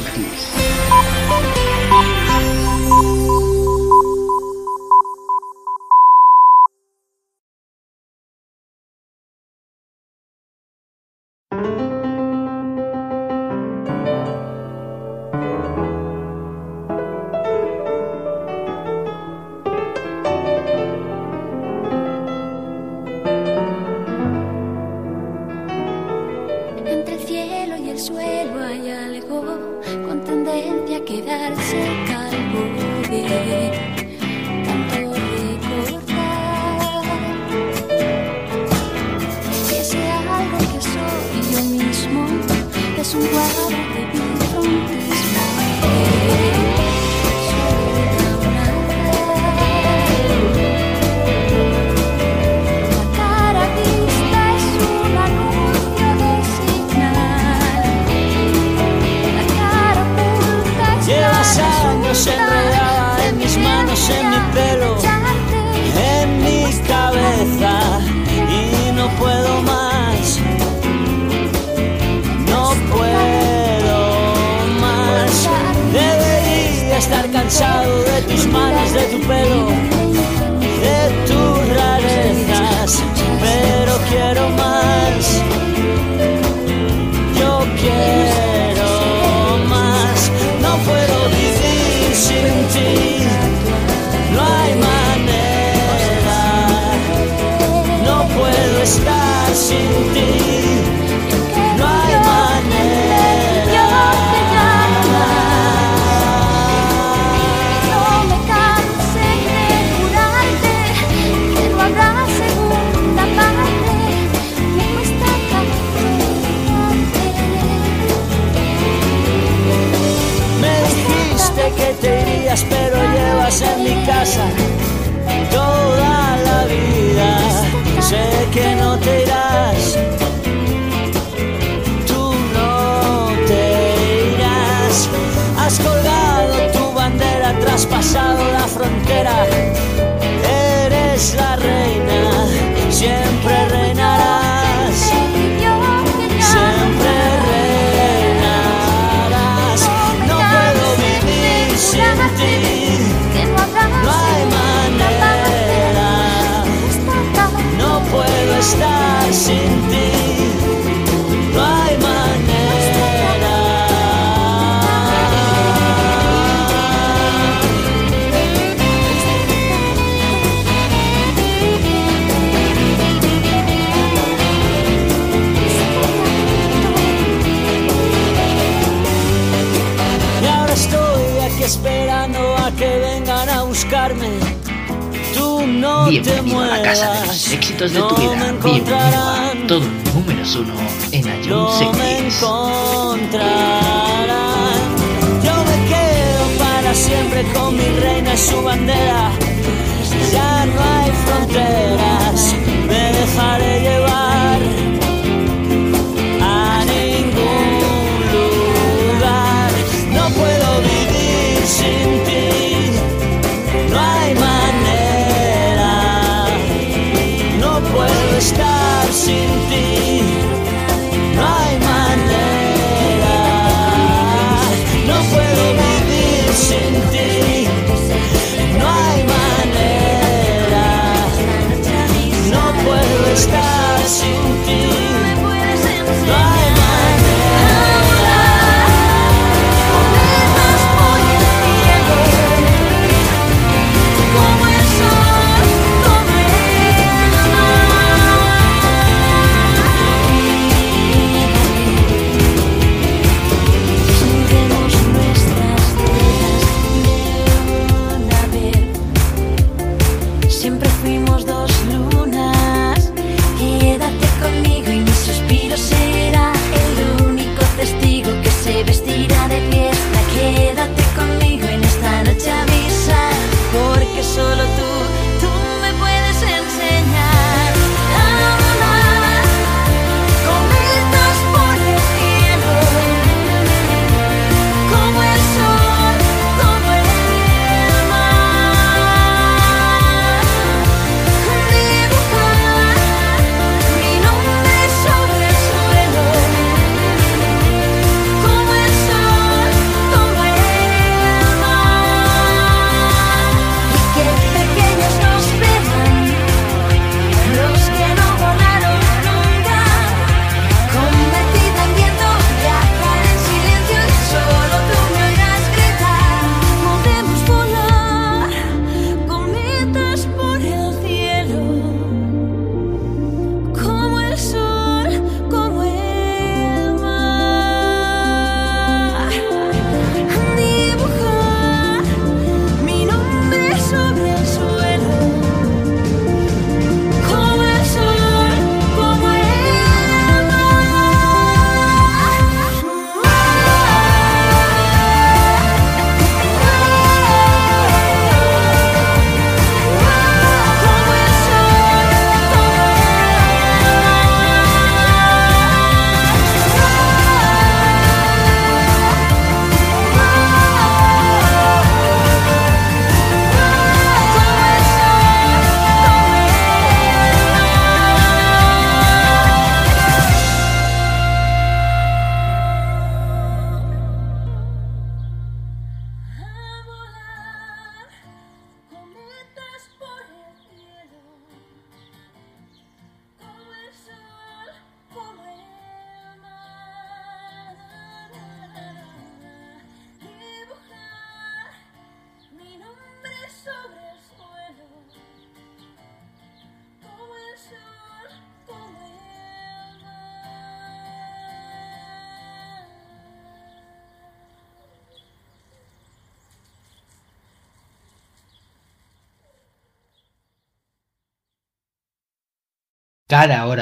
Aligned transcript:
Cities. 0.00 0.67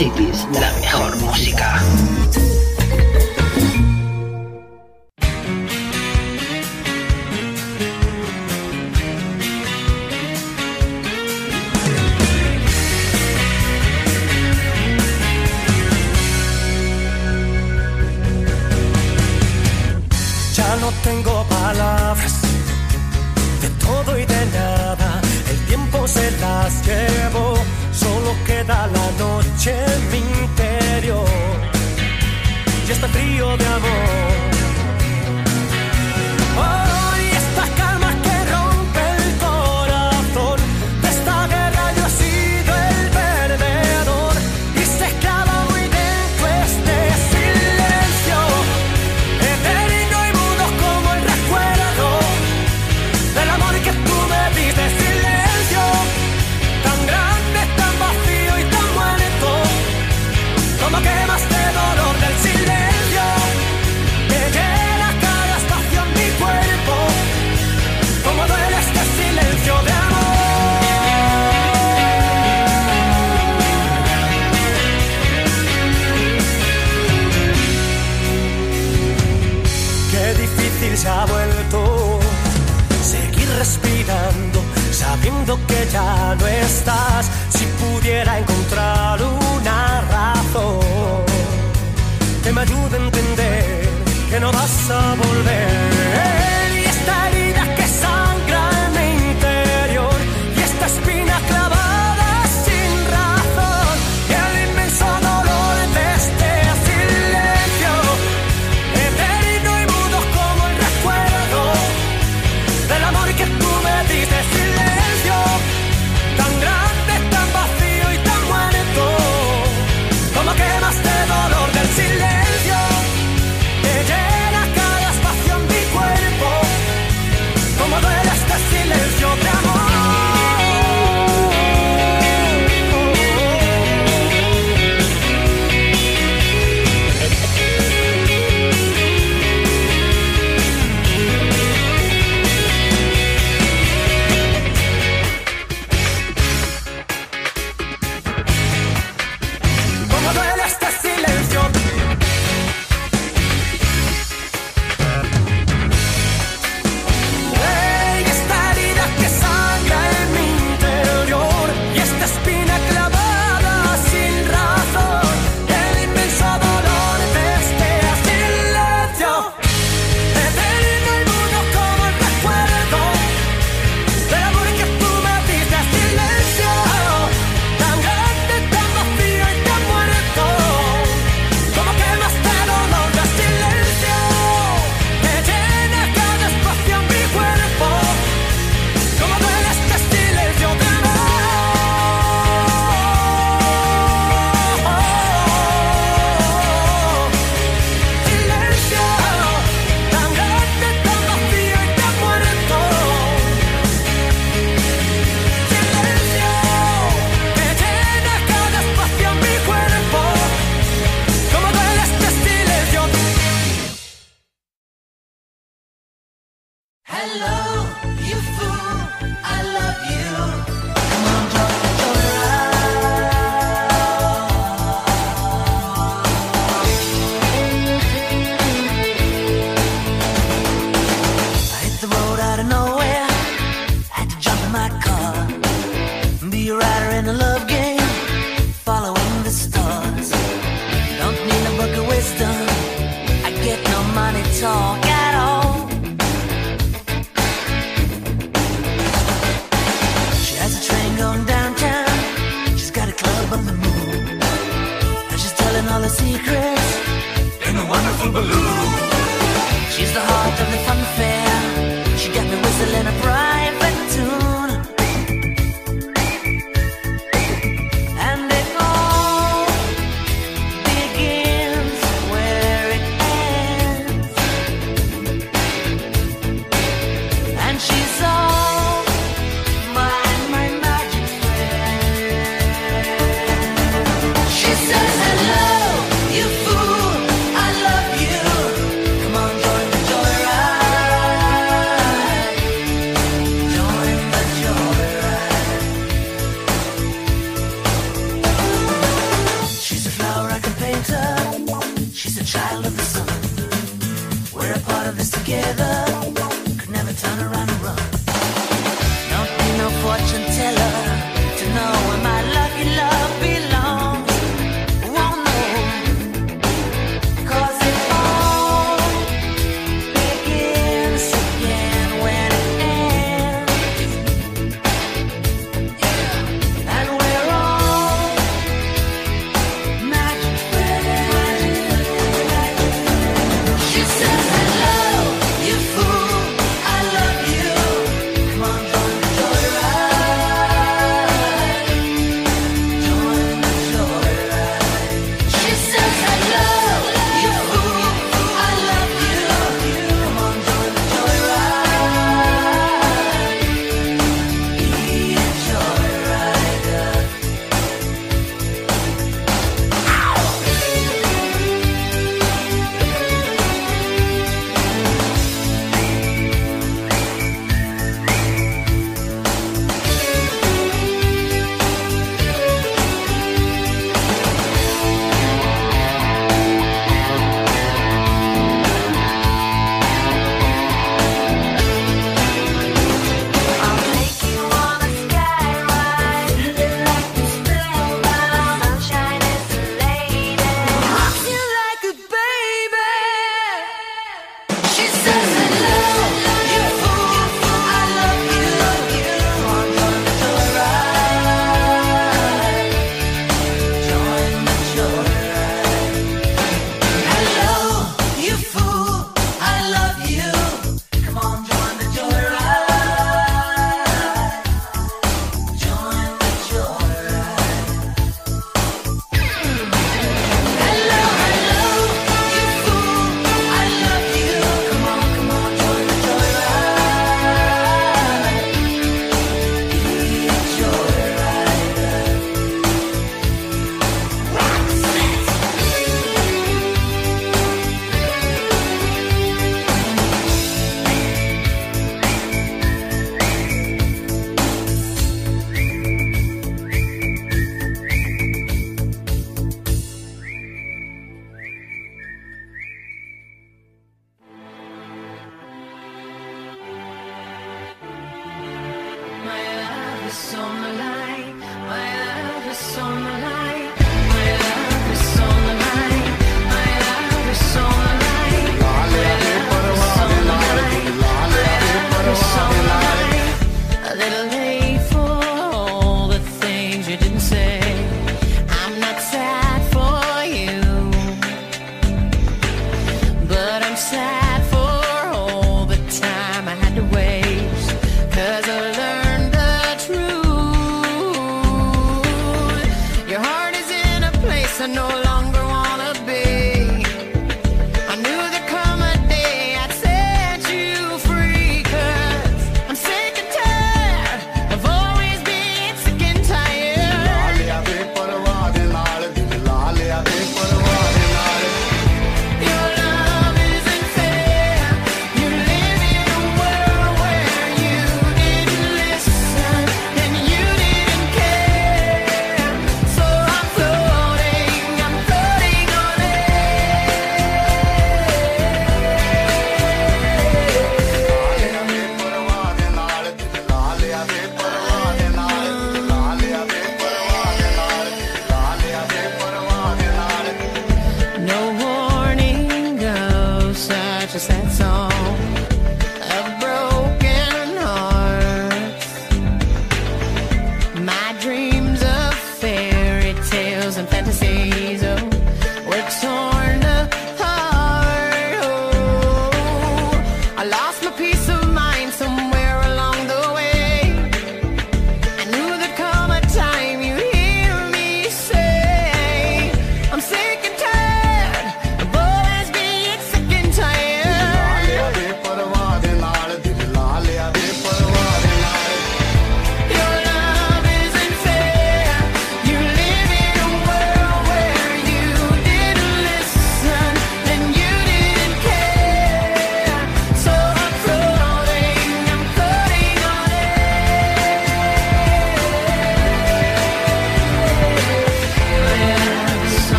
Ion 0.00 0.27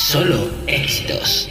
Solo 0.00 0.50
éxitos. 0.66 1.50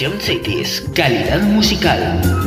John 0.00 0.18
Cities, 0.18 0.80
calidad 0.94 1.42
musical. 1.42 2.39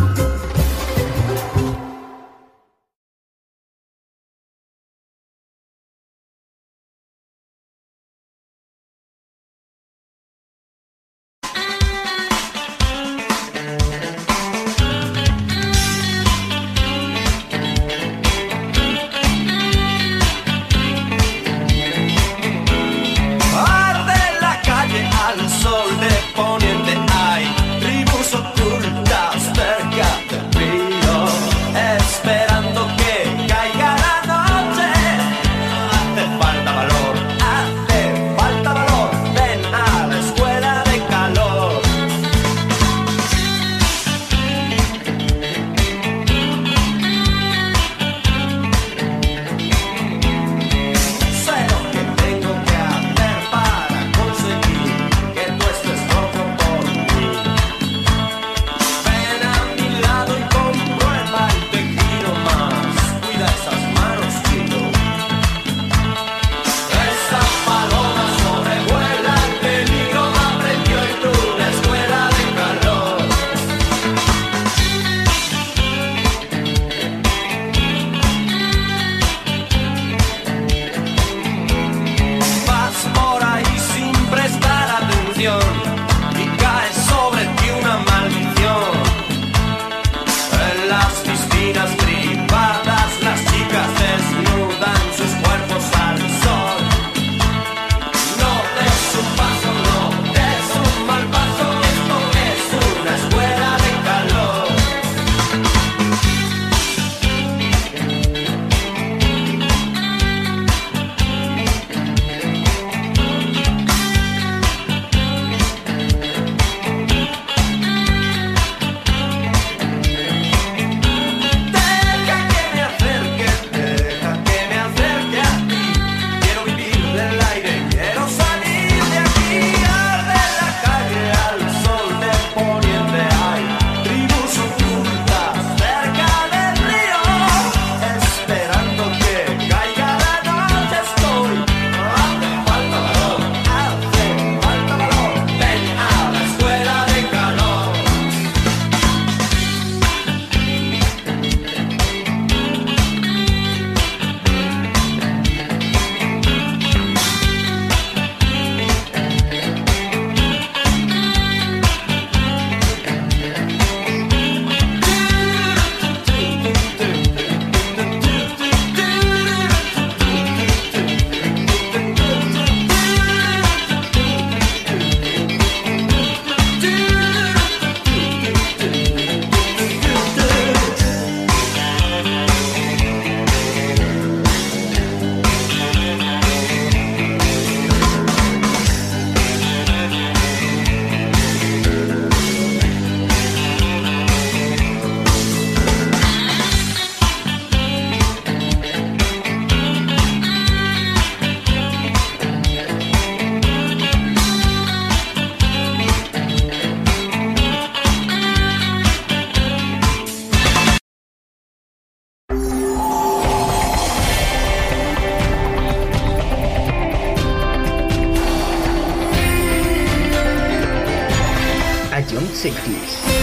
1960s. 222.44 223.43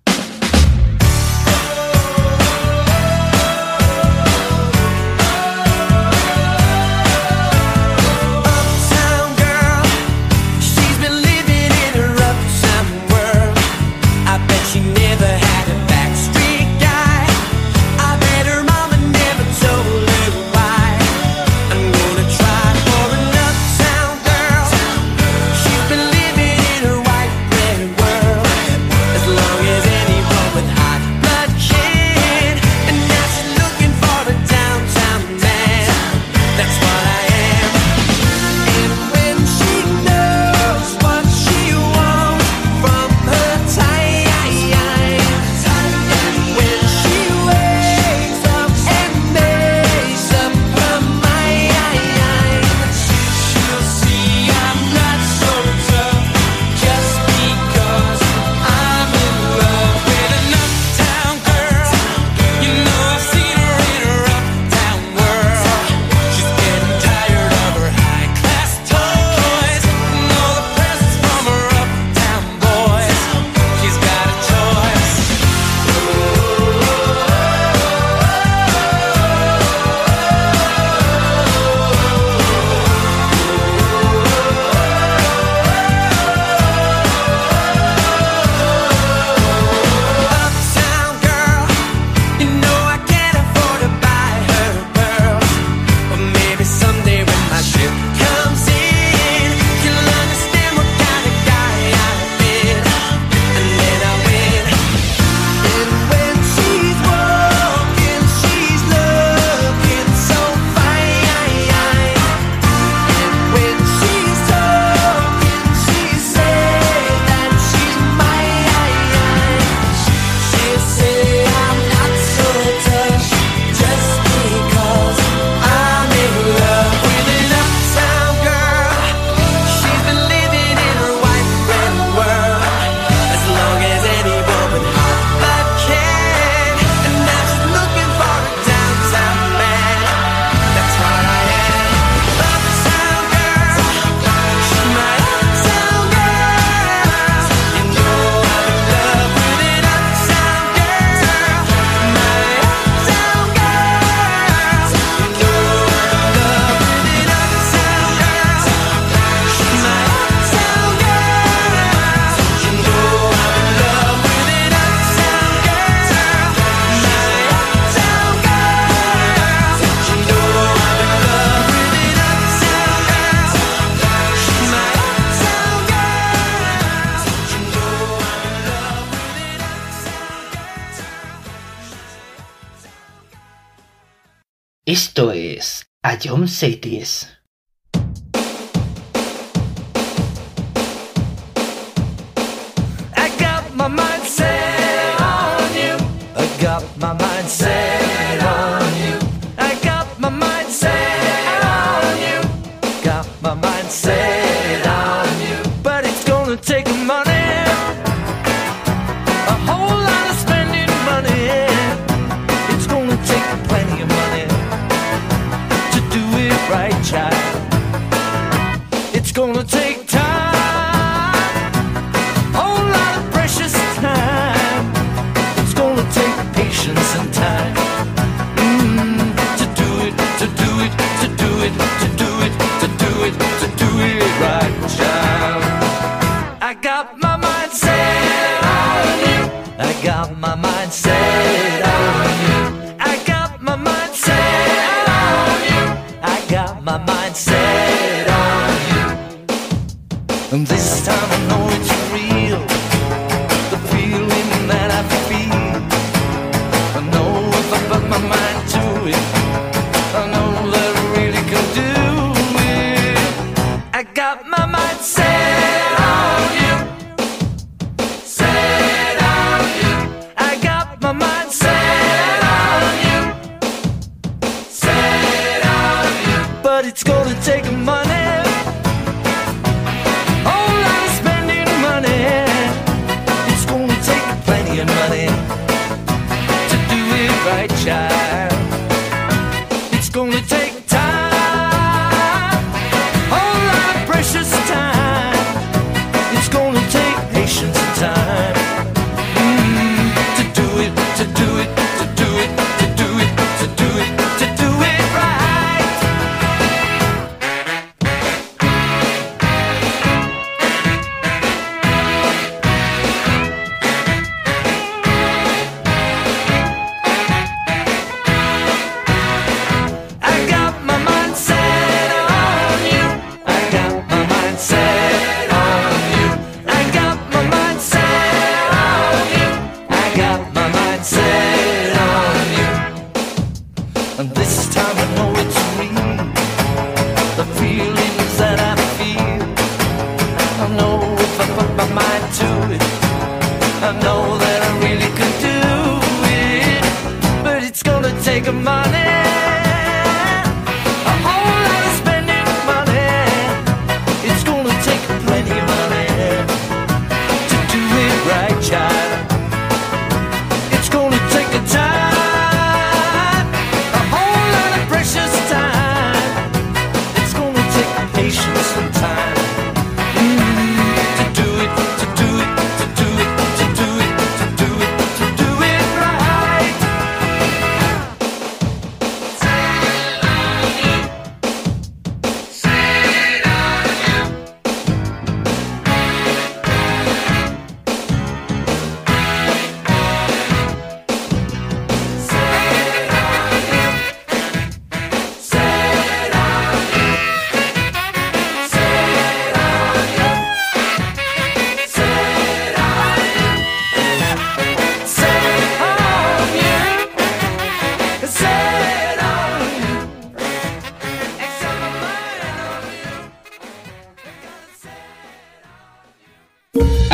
Satan. 186.47 187.00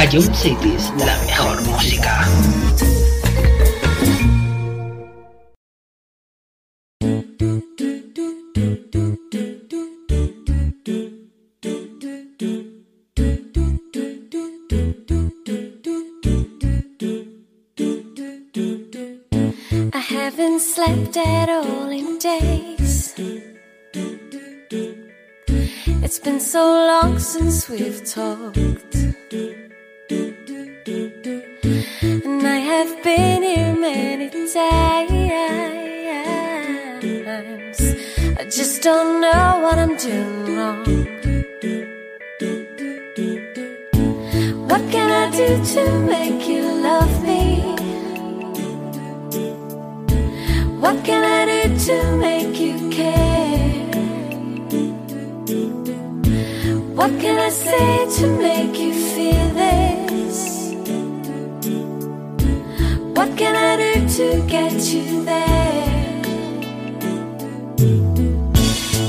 Cities, 0.10 0.94
la 1.00 1.18
mejor 1.26 1.62
música. 1.64 2.26
I 19.92 20.00
haven't 20.00 20.62
slept 20.62 21.18
at 21.18 21.50
all 21.50 21.90
in 21.90 22.18
days. 22.18 23.14
It's 26.02 26.20
been 26.20 26.40
so 26.40 26.64
long 26.64 27.20
since 27.20 27.68
we've 27.68 28.06
talked. 28.06 29.67
I've 32.80 33.02
been 33.04 33.42
here 33.42 33.76
many 33.76 34.30
times. 34.30 34.56
I 38.38 38.44
just 38.44 38.84
don't 38.84 39.20
know 39.20 39.60
what 39.64 39.80
I'm 39.80 39.98
doing 39.98 40.56
wrong. 40.56 40.86
What 44.70 44.84
can 44.92 45.10
I 45.10 45.32
do 45.36 45.66
to 45.74 45.84
make 46.02 46.48
you 46.48 46.62
love 46.90 47.24
me? 47.24 47.44
What 50.80 51.04
can 51.04 51.24
I 51.24 51.46
do 51.50 51.62
to 51.88 51.96
make 52.18 52.60
you 52.60 52.90
care? 52.92 53.88
What 56.94 57.20
can 57.20 57.40
I 57.40 57.50
say 57.50 58.08
to 58.20 58.28
make 58.38 58.78
you 58.78 58.94
feel 58.94 59.58
it? 59.58 60.07
What 63.18 63.36
can 63.36 63.56
I 63.56 63.76
do 63.78 64.08
to 64.18 64.48
get 64.48 64.74
you 64.94 65.26
there? 65.26 66.22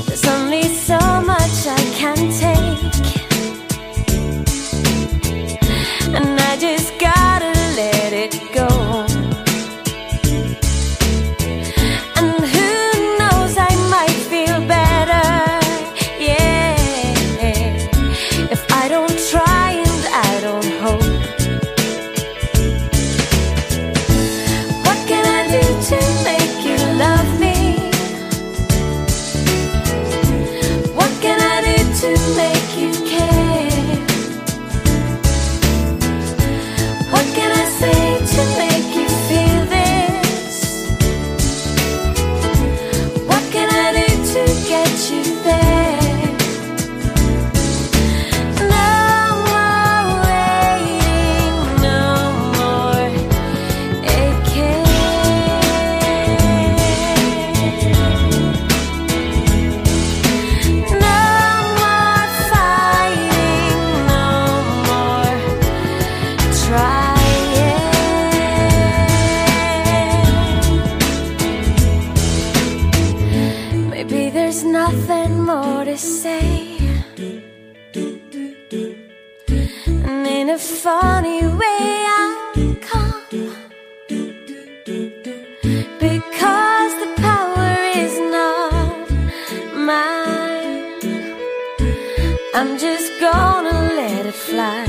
There's 0.07 0.25
only 0.25 0.63
so 0.63 0.97
much 0.97 1.67
I 1.67 1.77
can 1.93 2.17
take. 2.31 2.98
funny 80.89 81.45
way 81.61 81.85
I 82.19 82.25
come 82.89 83.21
because 86.07 86.93
the 87.03 87.09
power 87.27 87.73
is 88.03 88.13
not 88.35 89.07
mine. 89.89 90.81
I'm 92.55 92.71
just 92.85 93.09
gonna 93.19 93.79
let 94.01 94.25
it 94.25 94.33
fly. 94.33 94.88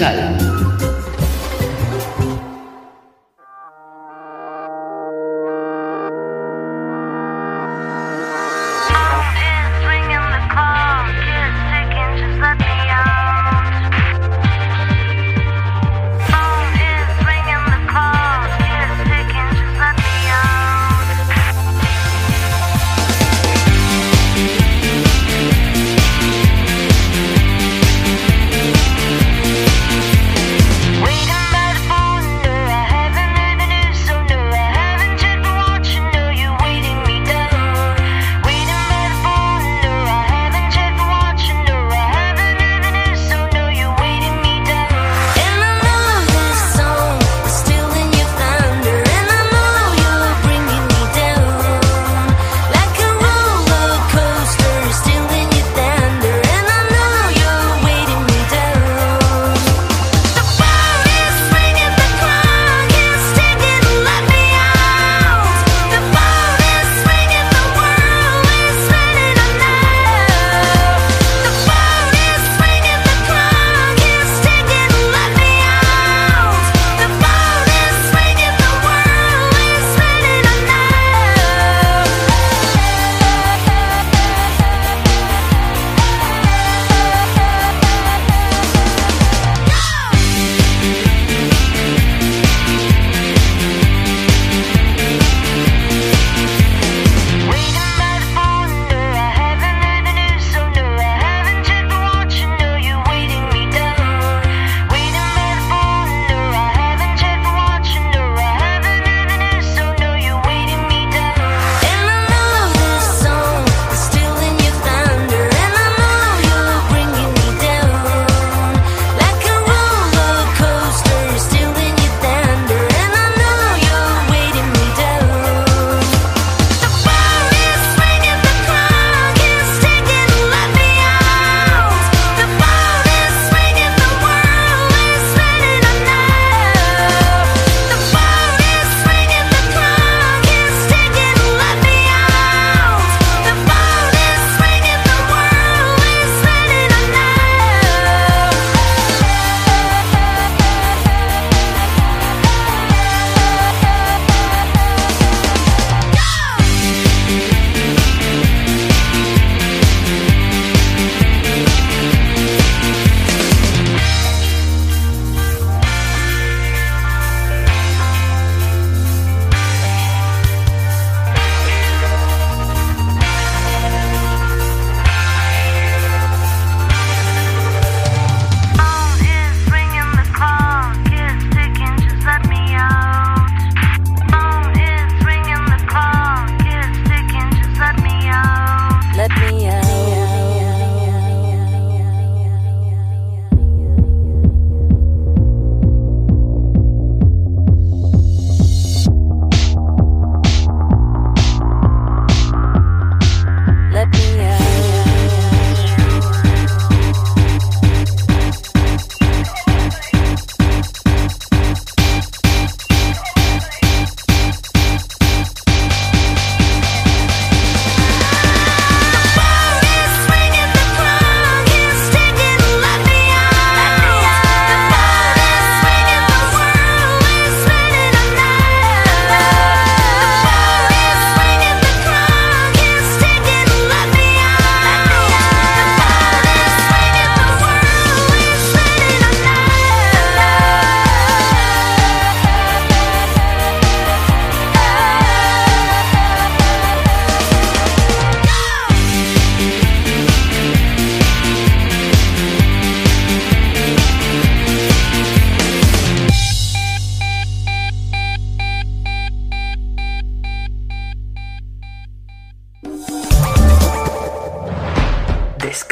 Musical. 0.00 0.29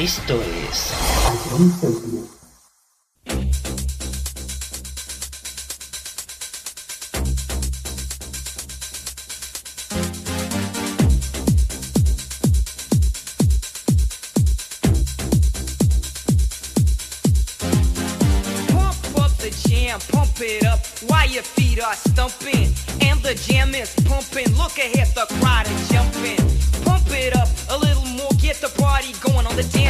Esto 0.00 0.40
es... 0.40 0.94
Pump 20.12 20.40
it 20.40 20.64
up 20.64 20.80
while 21.08 21.28
your 21.28 21.42
feet 21.42 21.80
are 21.82 21.94
and 23.02 23.20
the 23.22 23.34
jam 23.46 23.74
is 23.74 23.94
pumping. 24.06 24.48
Look 24.56 24.78
ahead, 24.78 25.08
the 25.14 25.26
crowd 25.40 25.66
is 25.66 25.88
jumping. 25.90 26.38
Pump 26.84 27.06
it 27.10 27.36
up 27.36 27.48
a 27.68 27.76
little 27.76 28.06
more, 28.16 28.30
get 28.40 28.56
the 28.56 28.68
party 28.80 29.12
going 29.20 29.46
on 29.46 29.56
the 29.56 29.64
dance. 29.64 29.89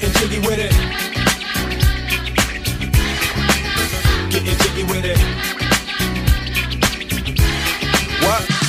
Getting 0.00 0.14
jiggy 0.14 0.38
with 0.38 0.58
it. 0.58 0.72
Getting 4.30 4.56
jiggy 4.56 4.84
with 4.84 5.04
it. 5.04 5.18
What? 8.24 8.59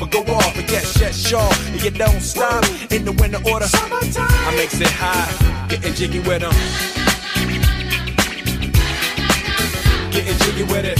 or 0.00 0.06
go 0.06 0.20
off. 0.34 0.56
And 0.56 0.70
yes, 0.70 1.00
yes, 1.00 1.26
sure. 1.26 1.52
And 1.66 1.82
you 1.82 1.90
don't 1.90 2.20
stop 2.20 2.64
in 2.90 3.04
the 3.04 3.12
winter 3.12 3.40
order. 3.50 3.66
I 3.72 4.54
makes 4.56 4.80
it 4.80 4.88
high, 4.88 5.66
getting 5.68 5.94
jiggy 5.94 6.20
with 6.20 6.40
them. 6.40 6.52
Getting 10.12 10.38
jiggy 10.38 10.64
with 10.64 10.84
it. 10.84 10.98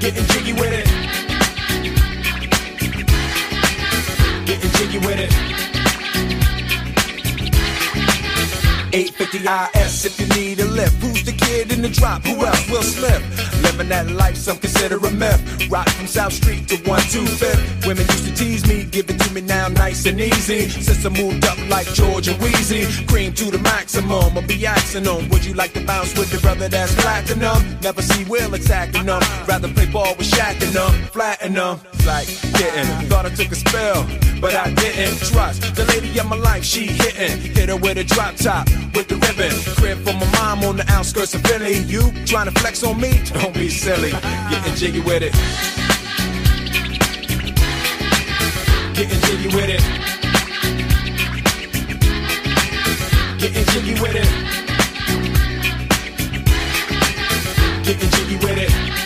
Getting 0.00 0.26
jiggy 0.26 0.52
with 0.52 0.72
it. 0.72 0.86
Getting 4.46 4.70
jiggy 4.70 4.98
with 4.98 5.18
it. 5.18 5.56
850 8.96 9.78
IS 9.78 10.06
if 10.06 10.20
you 10.20 10.26
need 10.40 10.60
a 10.60 10.64
lift. 10.64 11.02
Who's 11.02 11.22
the 11.24 11.32
kid 11.32 11.70
in 11.70 11.82
the 11.82 11.88
drop? 11.88 12.24
Who 12.24 12.46
else? 12.46 12.70
Will 12.70 12.82
Smith. 12.82 13.45
Living 13.76 13.90
that 13.90 14.10
life, 14.10 14.38
some 14.38 14.56
consider 14.56 14.96
a 14.96 15.10
myth. 15.10 15.68
Rock 15.70 15.86
from 15.90 16.06
South 16.06 16.32
Street 16.32 16.66
to 16.68 16.76
125th. 16.76 17.86
Women 17.86 18.06
used 18.06 18.24
to 18.24 18.34
tease 18.34 18.66
me, 18.66 18.84
give 18.84 19.10
it 19.10 19.20
to 19.20 19.34
me 19.34 19.42
now 19.42 19.68
nice 19.68 20.06
and 20.06 20.18
easy. 20.18 20.66
Since 20.70 21.04
I 21.04 21.10
moved 21.10 21.44
up 21.44 21.58
like 21.68 21.86
Georgia 21.92 22.32
Wheezy, 22.40 22.86
cream 23.06 23.34
to 23.34 23.50
the 23.50 23.58
maximum. 23.58 24.32
I'll 24.34 24.46
be 24.46 24.64
asking 24.64 25.04
them, 25.04 25.28
would 25.28 25.44
you 25.44 25.52
like 25.52 25.74
to 25.74 25.84
bounce 25.84 26.16
with 26.16 26.30
the 26.30 26.38
brother 26.38 26.68
that's 26.68 26.94
platinum? 26.94 27.78
Never 27.82 28.00
see 28.00 28.24
Will 28.24 28.54
attacking 28.54 29.04
them. 29.04 29.20
Rather 29.46 29.68
play 29.68 29.84
ball 29.92 30.14
with 30.16 30.30
Shaq 30.30 30.62
and 30.64 30.72
them, 30.72 30.92
flatten 31.12 31.52
them. 31.52 31.78
Like 32.06 32.28
getting, 32.56 32.88
thought 33.10 33.26
I 33.26 33.28
took 33.28 33.52
a 33.52 33.56
spell, 33.56 34.06
but 34.40 34.54
I 34.54 34.72
didn't 34.74 35.18
trust 35.18 35.74
the 35.74 35.84
lady 35.86 36.18
of 36.18 36.26
my 36.26 36.36
life. 36.36 36.64
She 36.64 36.86
hitting, 36.86 37.40
hit 37.54 37.68
her 37.68 37.76
with 37.76 37.98
a 37.98 38.04
drop 38.04 38.36
top 38.36 38.68
with 38.94 39.08
the 39.08 39.16
ribbon. 39.16 39.52
Crib 39.76 39.98
for 40.04 40.12
my 40.14 40.30
mom 40.32 40.64
on 40.64 40.76
the 40.76 40.84
outskirts 40.90 41.34
of 41.34 41.42
Philly. 41.42 41.78
You 41.78 42.02
trying 42.24 42.46
to 42.46 42.60
flex 42.60 42.82
on 42.82 43.00
me? 43.00 43.20
Don't 43.32 43.54
be 43.54 43.68
silly. 43.68 44.10
Getting 44.50 44.74
jiggy 44.74 45.00
with 45.00 45.22
it. 45.22 45.32
Getting 48.94 49.20
jiggy 49.20 49.48
with 49.54 49.70
it. 49.70 49.82
Getting 53.38 53.64
jiggy 53.72 54.00
with 54.00 54.16
it. 54.16 54.28
Getting 57.84 58.10
jiggy 58.10 58.36
with 58.36 58.58
it. 58.58 59.05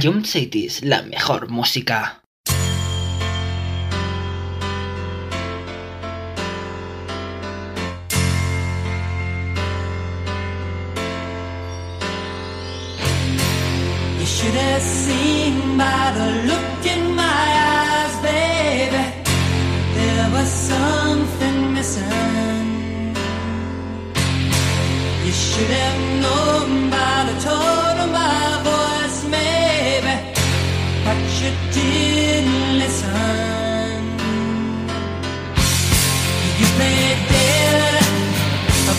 Ion 0.00 0.24
Cities, 0.24 0.84
la 0.84 1.02
mejor 1.02 1.48
música. 1.50 2.22
should 14.24 14.54
have 14.54 14.82
seen 14.82 15.76
by 15.76 16.12
the 16.18 16.28
look 16.50 16.86
in 16.86 17.16
my 17.16 17.24
eyes, 17.24 18.14
baby. 18.22 19.04
There 19.94 20.30
was 20.30 20.48
something 20.48 21.72
missing. 21.72 23.16
You 25.24 25.32
should 25.32 25.70
have 25.82 26.00
known 26.22 26.90
by 26.90 27.16
the 27.30 27.40
tone 27.40 27.98
of 28.04 28.10
my 28.12 28.57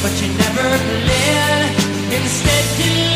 but 0.10 0.22
you 0.22 0.34
never 0.34 0.69
live. 1.06 2.14
Instead, 2.14 2.65
you 2.80 3.09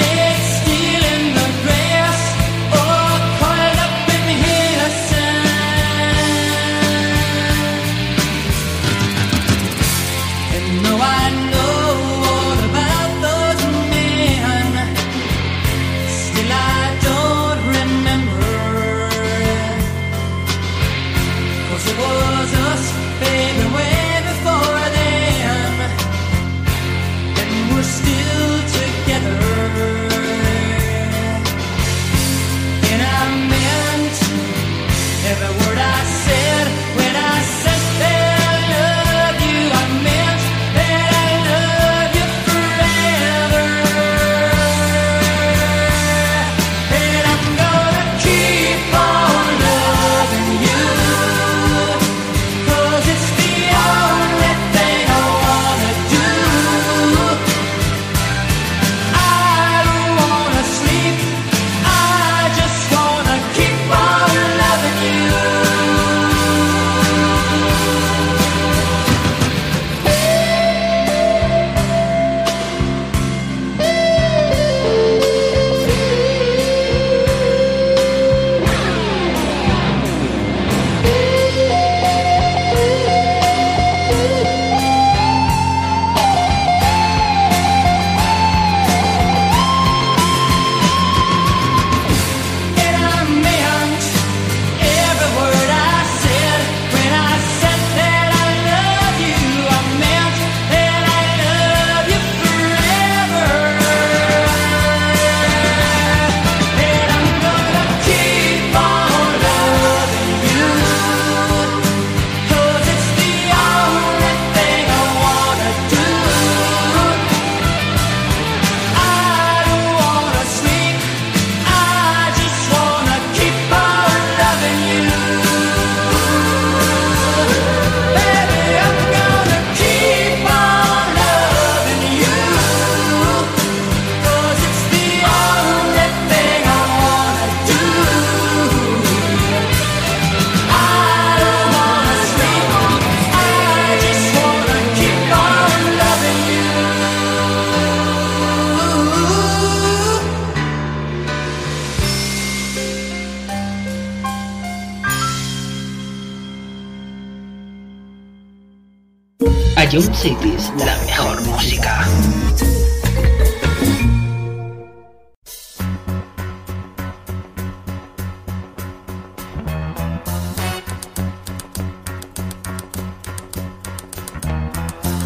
Cities, 160.23 160.71
la 160.77 160.95
mejor 161.05 161.41
música. 161.41 162.07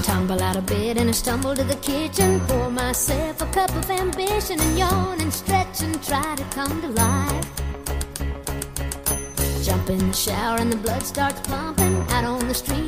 Tumble 0.01 0.41
out 0.41 0.55
of 0.55 0.65
bed 0.65 0.97
and 0.97 1.09
I 1.09 1.11
stumble 1.11 1.53
to 1.53 1.63
the 1.63 1.75
kitchen. 1.75 2.39
Pour 2.47 2.71
myself 2.71 3.39
a 3.43 3.45
cup 3.53 3.69
of 3.75 3.91
ambition 3.91 4.59
and 4.59 4.79
yawn 4.79 5.21
and 5.21 5.31
stretch 5.31 5.83
and 5.83 6.03
try 6.03 6.35
to 6.35 6.43
come 6.45 6.81
to 6.81 6.87
life. 6.87 7.45
Jump 9.63 9.91
in 9.91 9.99
the 9.99 10.13
shower 10.13 10.57
and 10.57 10.71
the 10.71 10.77
blood 10.77 11.03
starts 11.03 11.39
pumping. 11.41 12.01
Out 12.09 12.23
on 12.23 12.47
the 12.47 12.55
street 12.55 12.86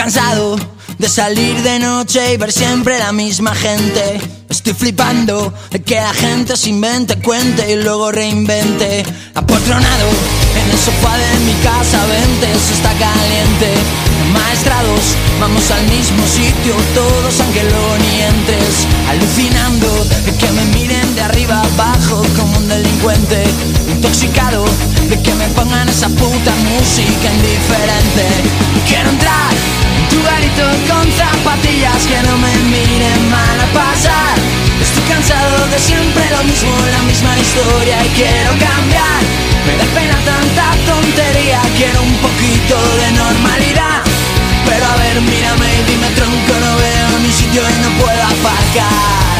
cansado 0.00 0.56
de 0.96 1.08
salir 1.10 1.62
de 1.62 1.78
noche 1.78 2.32
y 2.32 2.38
ver 2.38 2.50
siempre 2.50 2.98
la 2.98 3.12
misma 3.12 3.54
gente. 3.54 4.18
Estoy 4.48 4.72
flipando 4.72 5.52
de 5.70 5.82
que 5.82 5.96
la 5.96 6.14
gente 6.14 6.56
se 6.56 6.70
invente, 6.70 7.16
cuente 7.16 7.70
y 7.70 7.76
luego 7.82 8.10
reinvente. 8.10 9.02
Apotronado 9.34 10.08
en 10.56 10.70
el 10.70 10.78
sofá 10.78 11.18
de 11.18 11.40
mi 11.40 11.52
casa, 11.62 12.06
vente, 12.06 12.50
eso 12.50 12.72
está 12.72 12.92
caliente. 12.94 13.74
Maestrados, 14.32 15.04
vamos 15.38 15.70
al 15.70 15.84
mismo 15.88 16.26
sitio, 16.26 16.74
todos 16.94 17.38
aunque 17.38 17.62
luego 17.64 17.98
ni. 17.98 18.20
Alucinando 19.10 20.04
de 20.04 20.36
que 20.36 20.50
me 20.52 20.62
de 21.20 21.24
arriba 21.26 21.60
abajo 21.74 22.22
como 22.36 22.56
un 22.56 22.68
delincuente. 22.68 23.44
Intoxicado 23.92 24.64
de 25.08 25.20
que 25.20 25.34
me 25.34 25.46
pongan 25.48 25.86
esa 25.88 26.08
puta 26.08 26.52
música 26.72 27.26
indiferente. 27.36 28.24
Quiero 28.88 29.10
entrar 29.10 29.52
en 29.98 30.04
tu 30.08 30.18
garito 30.22 30.64
con 30.88 31.04
zapatillas 31.12 32.00
que 32.08 32.20
no 32.26 32.38
me 32.38 32.52
miren 32.72 33.20
mal 33.28 33.56
a 33.60 33.68
pasar. 33.76 34.34
Estoy 34.80 35.04
cansado 35.12 35.66
de 35.68 35.78
siempre 35.78 36.24
lo 36.30 36.42
mismo, 36.44 36.72
la 36.90 37.02
misma 37.02 37.32
historia 37.38 37.96
y 38.06 38.08
quiero 38.16 38.50
cambiar. 38.56 39.20
Me 39.66 39.76
da 39.76 39.86
pena 39.92 40.16
tanta 40.24 40.66
tontería, 40.88 41.60
quiero 41.76 42.00
un 42.00 42.16
poquito 42.24 42.76
de 43.00 43.08
normalidad. 43.12 44.00
Pero 44.64 44.84
a 44.86 44.96
ver, 44.96 45.20
mírame 45.20 45.68
y 45.68 45.82
dime 45.90 46.08
tronco, 46.16 46.54
no 46.64 46.72
veo 46.80 47.12
ni 47.20 47.30
sitio 47.32 47.60
y 47.60 47.76
no 47.84 47.90
puedo 48.00 48.22
aparcar. 48.24 49.39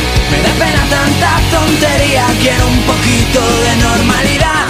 Me 0.31 0.37
da 0.41 0.53
pena 0.53 0.83
tanta 0.89 1.39
tontería, 1.51 2.25
quiero 2.41 2.67
un 2.67 2.81
poquito 2.83 3.41
de 3.63 3.75
normalidad. 3.77 4.65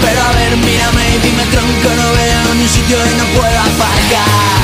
Pero 0.00 0.22
a 0.22 0.32
ver, 0.32 0.56
mírame 0.56 1.16
y 1.16 1.18
dime 1.18 1.44
tronco, 1.46 1.88
no 1.96 2.12
veo 2.12 2.54
ni 2.54 2.68
sitio 2.68 2.96
y 2.96 3.14
no 3.16 3.24
puedo 3.38 3.58
aparcar. 3.58 4.62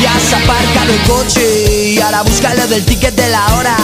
Ya 0.00 0.14
has 0.14 0.32
aparcado 0.32 0.92
el 0.92 1.00
coche 1.02 1.81
y 2.12 2.14
ahora 2.14 2.28
busca 2.28 2.54
lo 2.54 2.66
del 2.66 2.84
ticket 2.84 3.14
de 3.14 3.28
la 3.30 3.54
hora. 3.54 3.76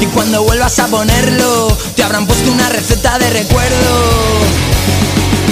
Y 0.00 0.06
cuando 0.06 0.42
vuelvas 0.42 0.80
a 0.80 0.88
ponerlo, 0.88 1.68
te 1.94 2.02
habrán 2.02 2.26
puesto 2.26 2.50
una 2.50 2.68
receta 2.70 3.20
de 3.20 3.30
recuerdo. 3.30 3.94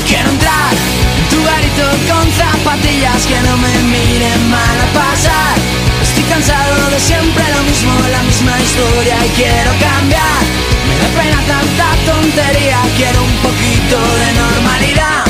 Quiero 0.04 0.28
entrar 0.28 0.72
en 0.74 1.28
tu 1.30 1.38
garito 1.44 1.86
con 2.10 2.26
zapatillas 2.32 3.26
que 3.26 3.38
no 3.42 3.56
me 3.58 3.70
miren 3.94 4.50
mal 4.50 4.80
a 4.80 4.86
pasar. 4.92 5.54
Estoy 6.02 6.24
cansado 6.24 6.90
de 6.90 6.98
siempre 6.98 7.44
lo 7.54 7.62
mismo, 7.62 7.92
la 8.10 8.22
misma 8.24 8.58
historia 8.60 9.16
y 9.24 9.28
quiero 9.38 9.70
cambiar. 9.78 10.42
Me 10.88 10.98
da 10.98 11.22
pena 11.22 11.38
tanta 11.46 11.88
tontería, 12.10 12.78
quiero 12.96 13.22
un 13.22 13.36
poquito 13.38 13.98
de 14.18 14.32
normalidad. 14.34 15.24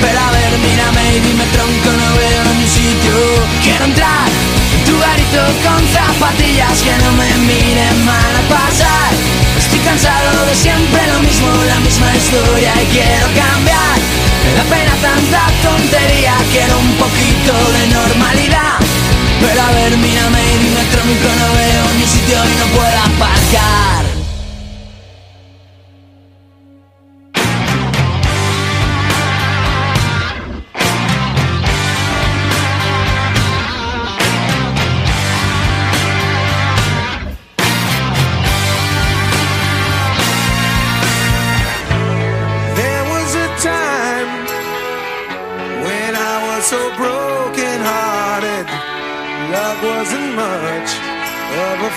Pero 0.00 0.18
a 0.18 0.30
ver, 0.32 0.58
mírame 0.58 1.16
y 1.16 1.20
dime 1.20 1.44
tronco, 1.54 1.90
no 1.92 2.16
veo 2.18 2.44
ni 2.58 2.66
sitio. 2.66 3.14
Quiero 3.62 3.84
entrar 3.84 4.43
en 4.84 4.90
tu 4.90 4.98
garito 4.98 5.42
con 5.62 5.80
zapatillas 5.88 6.82
que 6.82 6.92
no 7.04 7.12
me 7.12 7.30
miren 7.46 8.04
mal 8.04 8.34
a 8.36 8.42
pasar. 8.48 9.12
Estoy 9.58 9.78
cansado 9.80 10.46
de 10.46 10.54
siempre 10.54 11.00
lo 11.12 11.20
mismo, 11.20 11.48
la 11.66 11.80
misma 11.80 12.14
historia 12.16 12.72
y 12.82 12.86
quiero 12.86 13.26
cambiar. 13.34 13.96
Me 14.44 14.52
da 14.54 14.64
pena 14.64 14.94
tanta 15.00 15.42
tontería, 15.62 16.34
quiero 16.52 16.78
un 16.78 16.92
poquito 16.96 17.52
de 17.72 17.86
normalidad. 17.94 18.78
Pero 19.40 19.62
a 19.62 19.70
ver, 19.72 19.96
mírame 19.96 20.40
y 20.54 20.58
dime 20.58 20.84
tronco, 20.92 21.28
no 21.40 21.48
veo 21.54 21.84
ni 21.98 22.06
sitio 22.06 22.38
y 22.44 22.54
no 22.56 22.66
puedo 22.76 22.98
aparcar. 23.14 24.13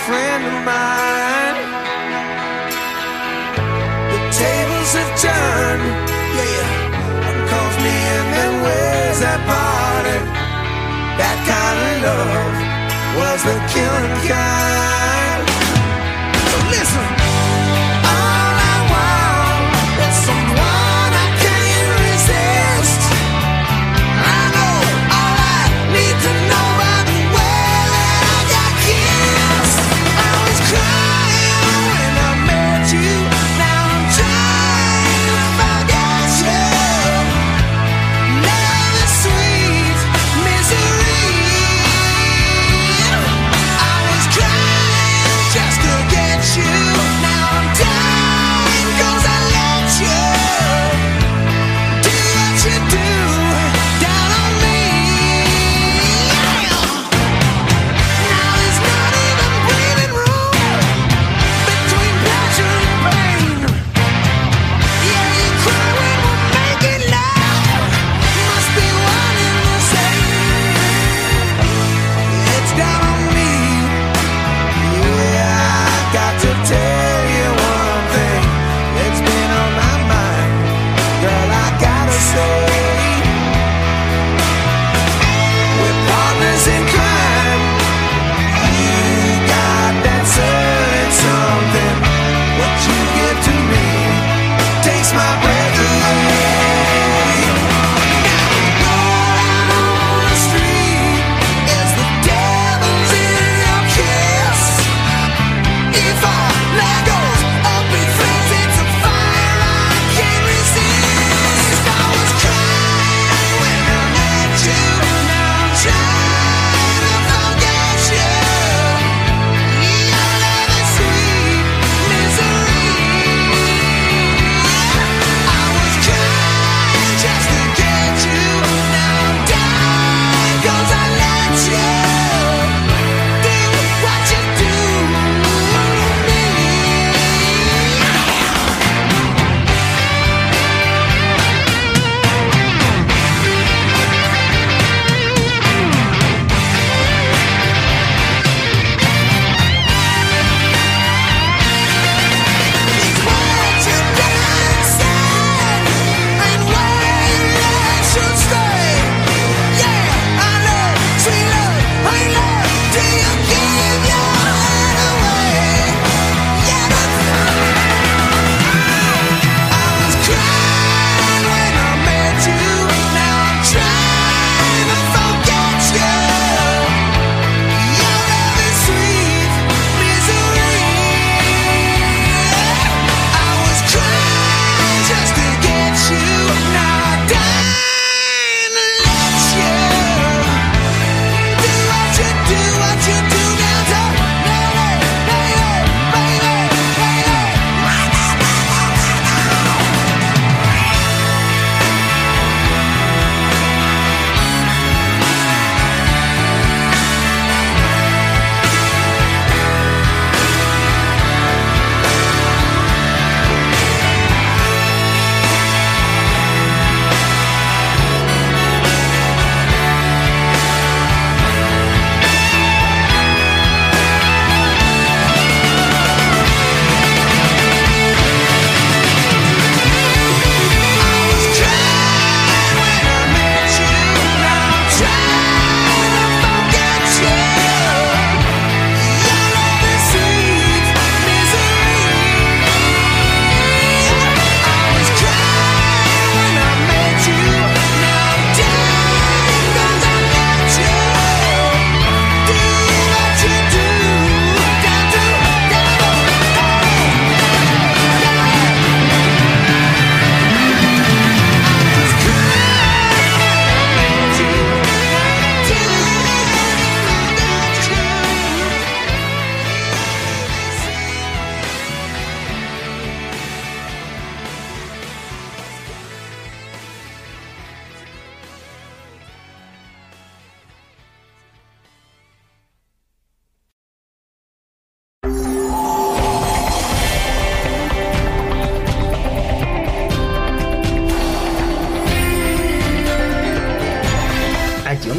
Friend 0.08 0.42
of 0.50 0.58
mine. 0.64 1.58
The 4.12 4.20
tables 4.40 4.90
have 4.98 5.12
turned, 5.20 5.86
yeah. 6.38 6.68
Calls 7.50 7.76
me 7.84 7.94
and 8.16 8.28
then 8.34 8.52
where's 8.64 9.20
that 9.24 9.40
party? 9.52 10.18
That 11.20 11.38
kind 11.52 11.78
of 11.88 11.94
love 12.06 12.56
was 13.20 13.40
the 13.48 13.56
killing 13.72 14.16
kind. 14.26 14.87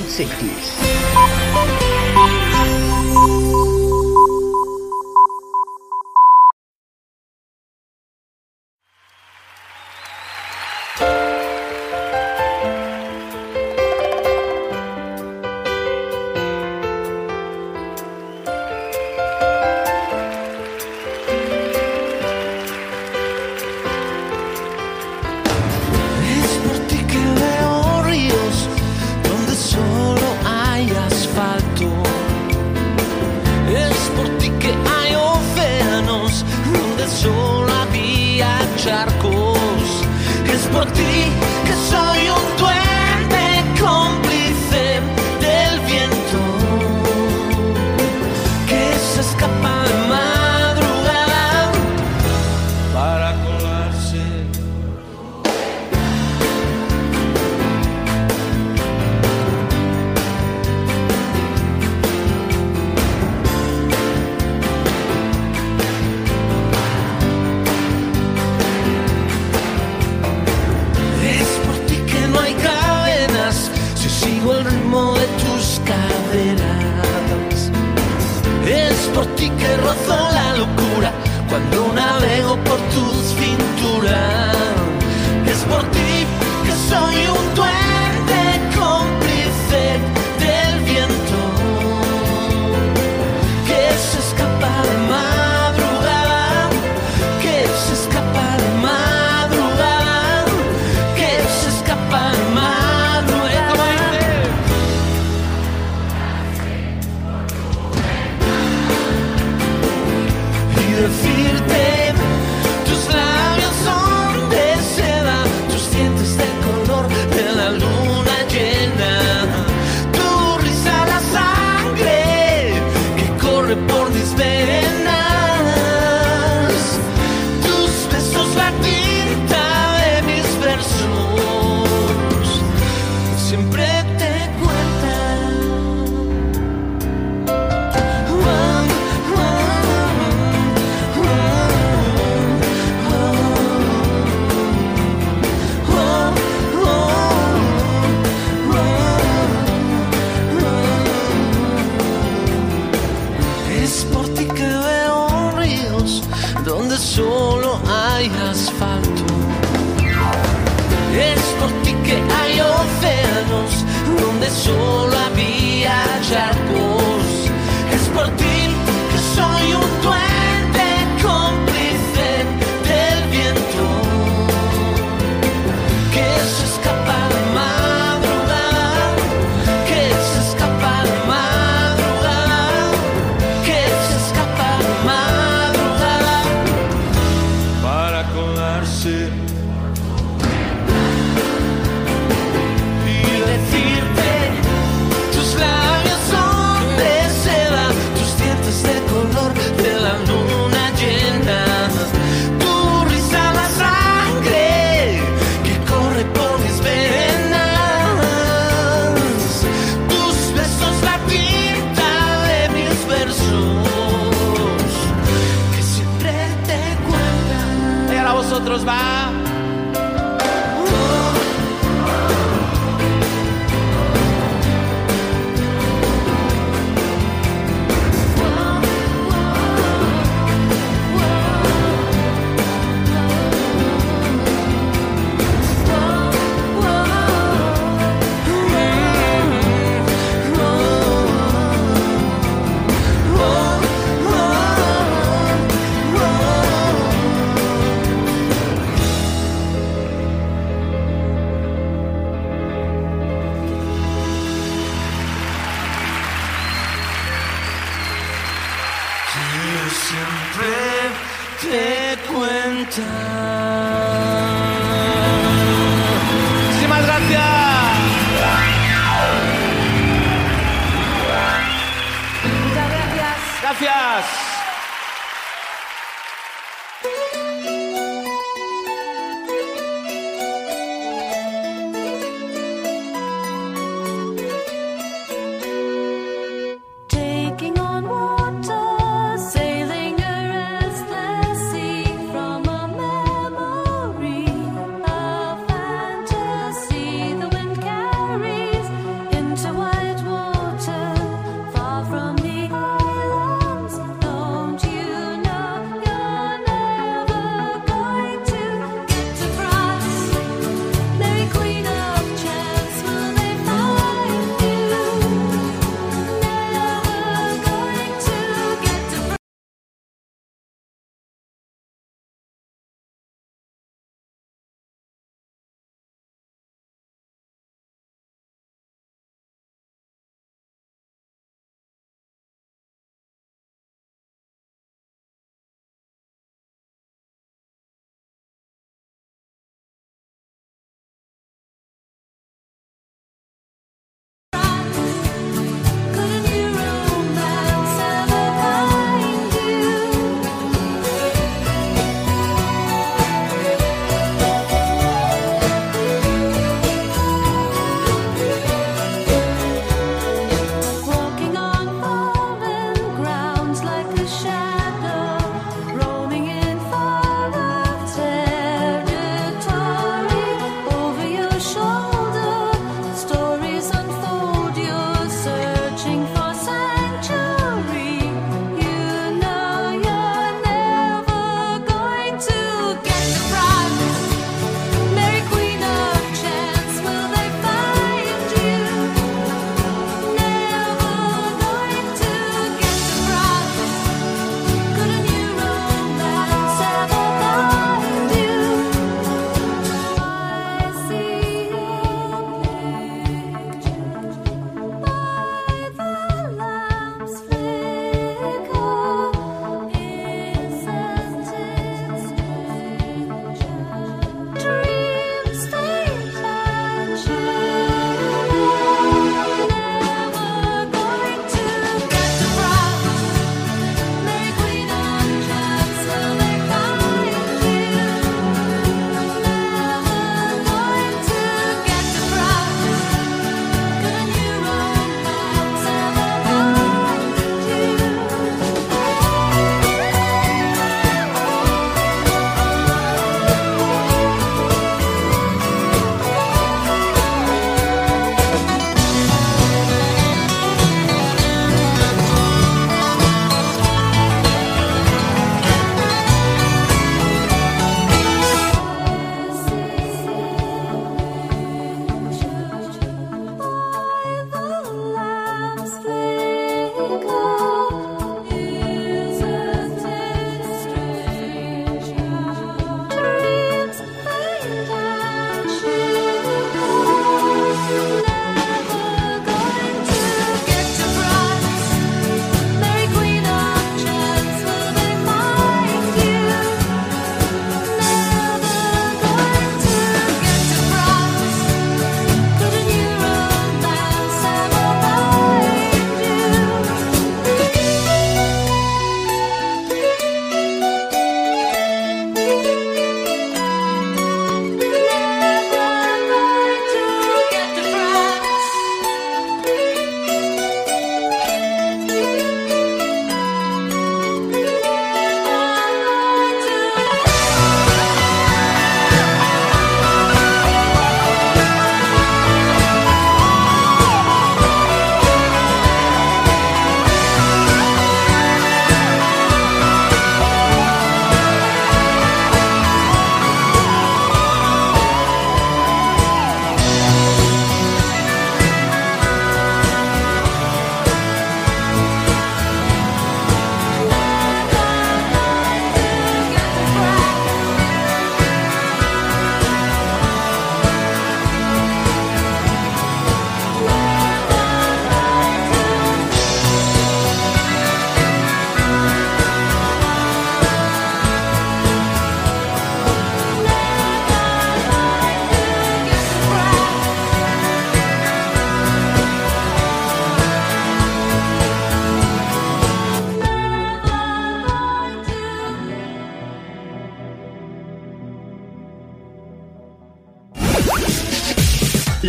cities. 0.09 0.98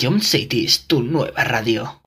Ion 0.00 0.20
City 0.20 0.64
es 0.64 0.86
tu 0.86 1.02
nueva 1.02 1.42
radio. 1.44 1.97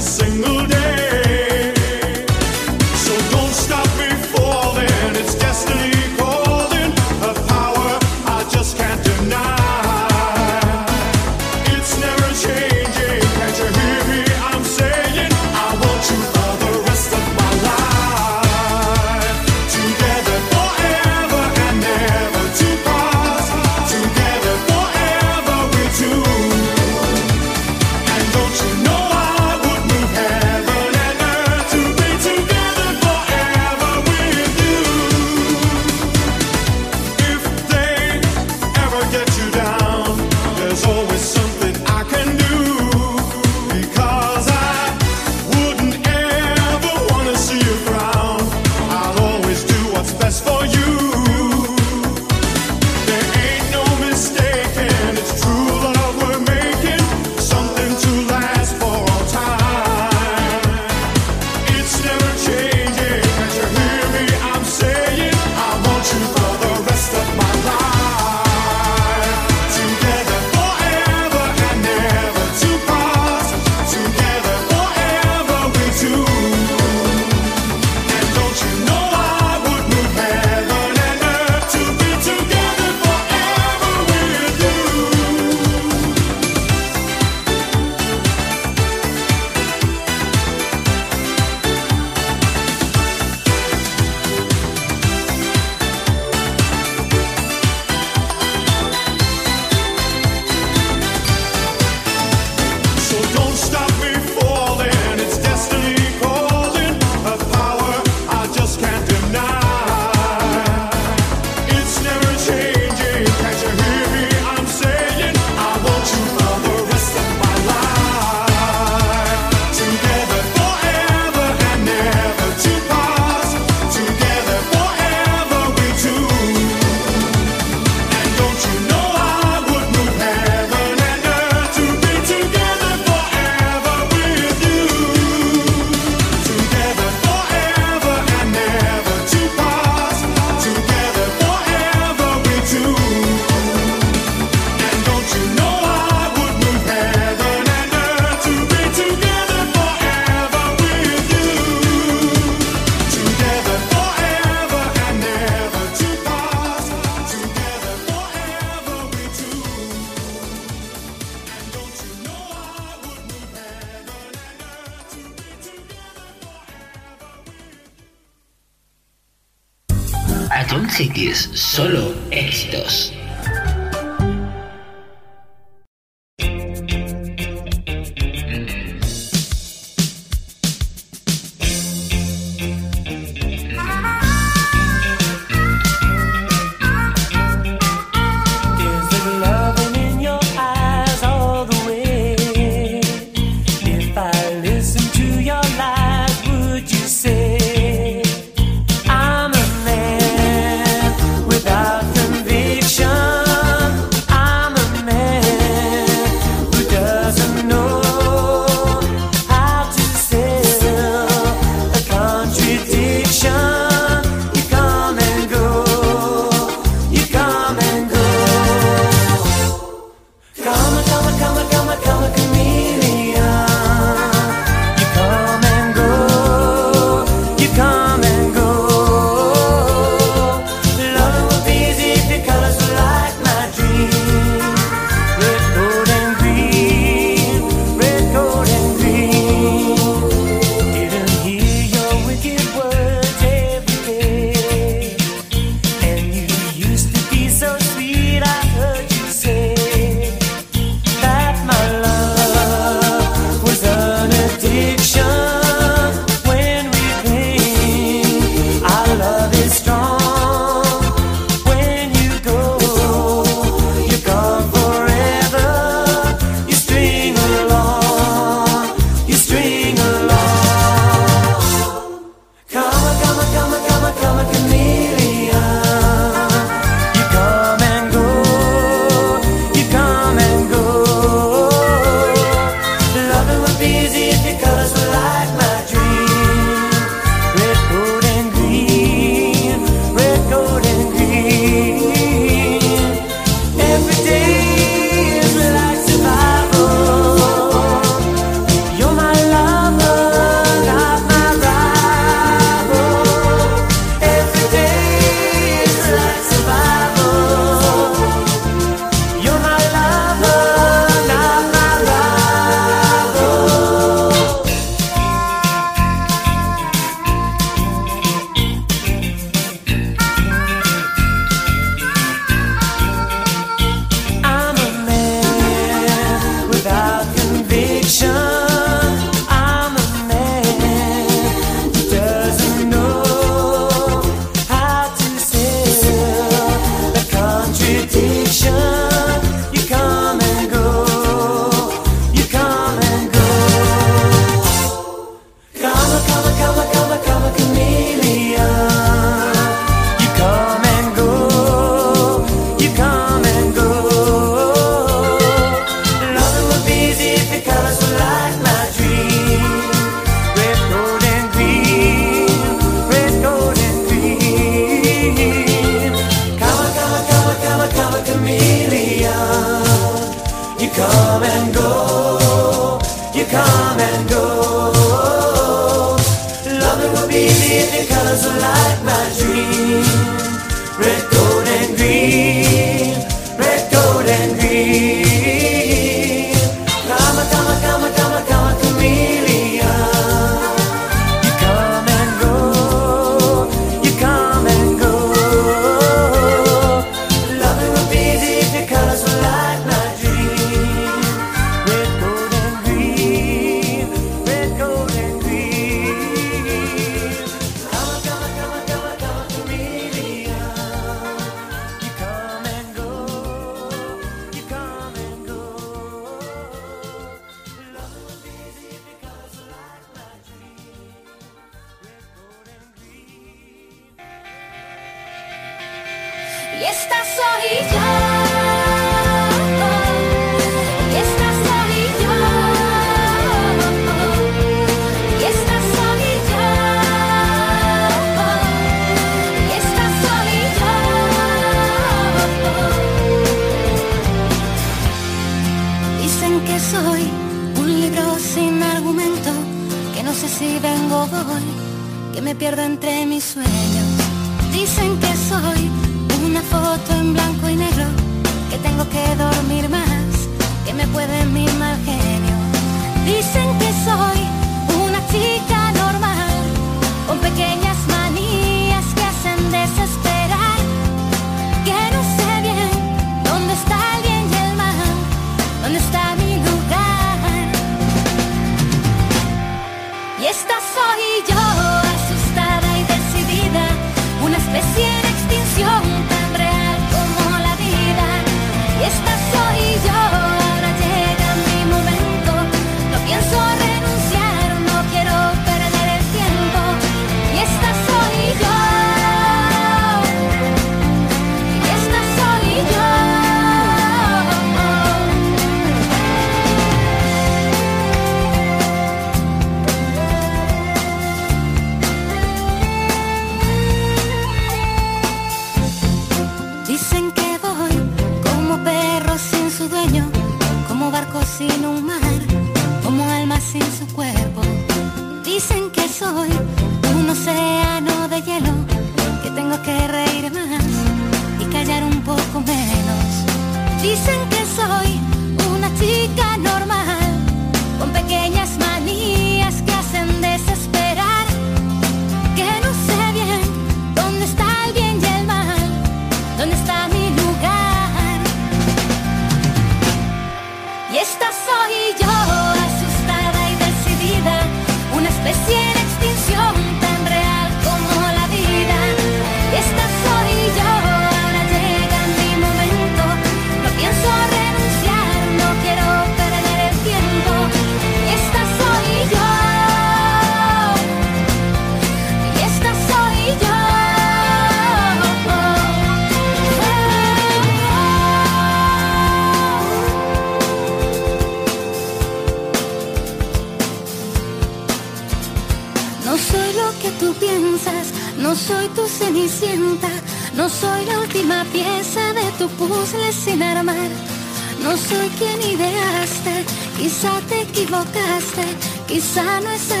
Quizá 599.11 599.59
no 599.59 599.69
es 599.71 599.91
el 599.91 600.00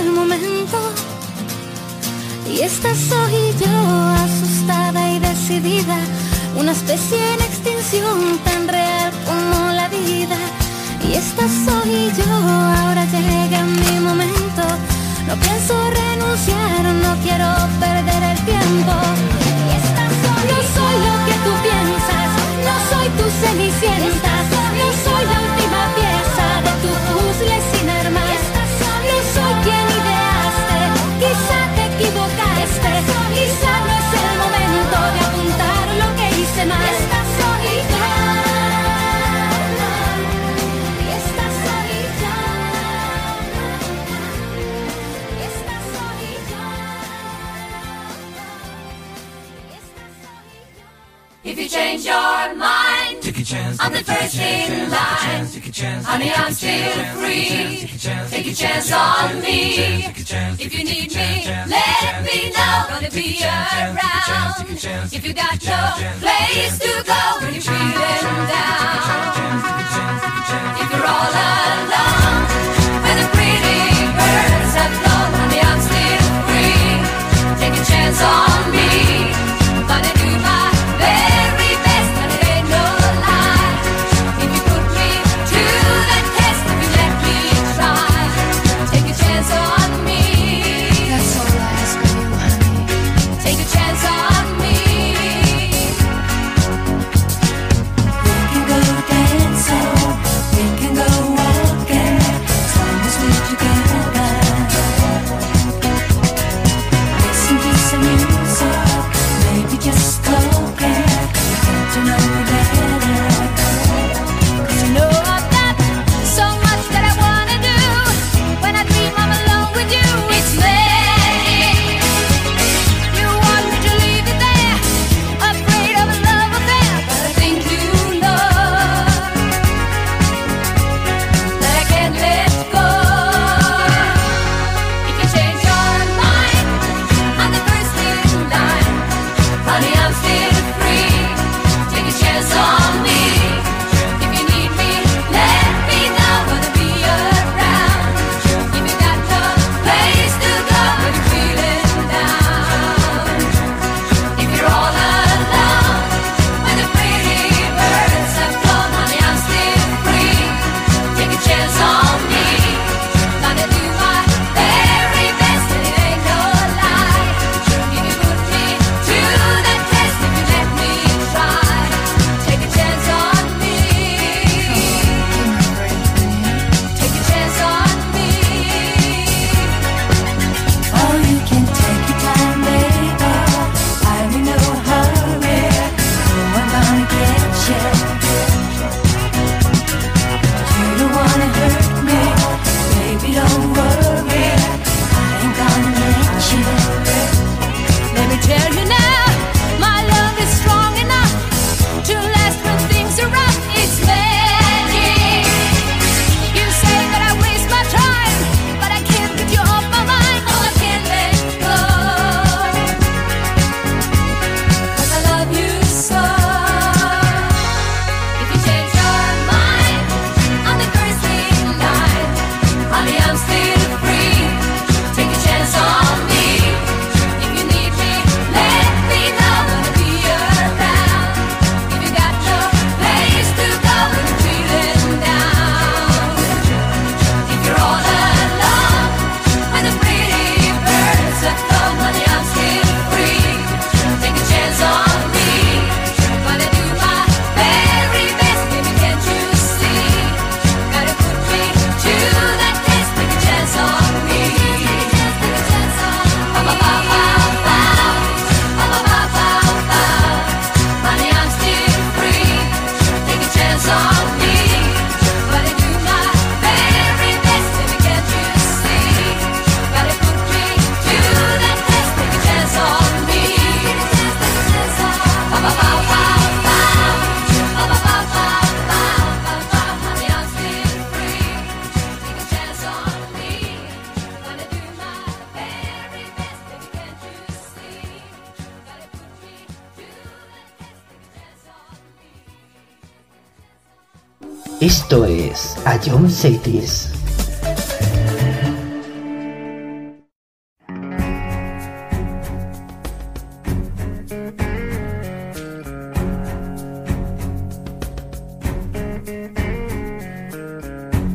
cities. 296.41 297.07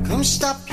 Come 0.08 0.24
stop 0.24 0.65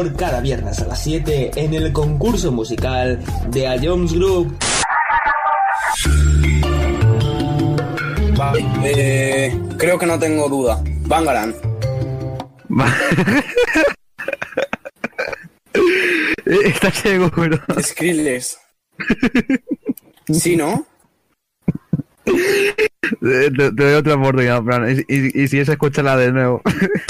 Cada 0.00 0.40
viernes 0.40 0.80
a 0.80 0.86
las 0.86 1.02
7 1.02 1.50
en 1.56 1.74
el 1.74 1.92
concurso 1.92 2.50
musical 2.50 3.22
de 3.48 3.68
A 3.68 3.76
Jones 3.78 4.14
Group. 4.14 4.56
Eh, 8.82 9.60
creo 9.76 9.98
que 9.98 10.06
no 10.06 10.18
tengo 10.18 10.48
duda. 10.48 10.82
Bangaran. 11.02 11.54
Está 16.46 16.90
ciego, 16.92 17.30
pero. 17.36 17.58
Skrillex. 17.82 18.58
¿Sí, 20.32 20.56
no? 20.56 20.86
Te, 22.24 23.50
doy 23.50 23.94
otra 23.94 24.14
oportunidad, 24.14 24.62
Y, 24.88 25.04
y, 25.14 25.42
y 25.42 25.48
si 25.48 25.58
es, 25.58 25.68
escúchala 25.68 26.16
de 26.16 26.32
nuevo. 26.32 26.62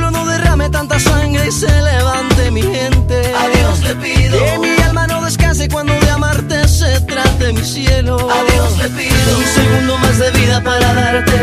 derrame 0.51 0.69
tanta 0.69 0.99
sangre 0.99 1.47
y 1.47 1.51
se 1.51 1.69
levante 1.81 2.51
mi 2.51 2.61
gente. 2.61 3.33
A 3.35 3.47
Dios 3.57 3.79
le 3.83 3.95
pido 3.95 4.37
que 4.37 4.59
mi 4.59 4.83
alma 4.83 5.07
no 5.07 5.21
descanse 5.21 5.69
cuando 5.69 5.93
de 5.93 6.09
amarte 6.09 6.67
se 6.67 6.99
trate 7.01 7.53
mi 7.53 7.63
cielo. 7.63 8.17
A 8.17 8.51
Dios 8.51 8.77
le 8.77 8.89
pido 8.89 9.37
un 9.37 9.45
segundo 9.45 9.97
más 9.99 10.17
de 10.17 10.31
vida 10.31 10.61
para 10.61 10.93
darte 10.93 11.37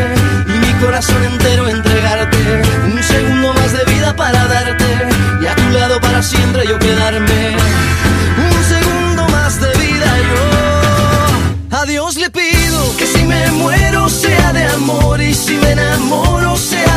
y 0.47 0.51
mi 0.65 0.73
corazón 0.79 1.23
entero 1.23 1.67
entregarte. 1.67 2.37
Un 2.93 3.03
segundo 3.03 3.53
más 3.53 3.71
de 3.71 3.93
vida 3.93 4.15
para 4.15 4.45
darte 4.45 4.85
y 5.41 5.47
a 5.47 5.55
tu 5.55 5.69
lado 5.69 5.99
para 6.01 6.21
siempre 6.21 6.67
yo 6.67 6.77
quedarme. 6.77 7.57
Un 8.37 8.63
segundo 8.63 9.27
más 9.29 9.59
de 9.59 9.71
vida 9.85 10.11
yo. 10.29 11.77
A 11.79 11.85
Dios 11.85 12.15
le 12.17 12.29
pido 12.29 12.97
que 12.97 13.07
si 13.07 13.23
me 13.23 13.51
muero 13.53 14.07
sea 14.09 14.53
de 14.53 14.65
amor 14.65 15.19
y 15.21 15.33
si 15.33 15.55
me 15.55 15.71
enamoro 15.71 16.38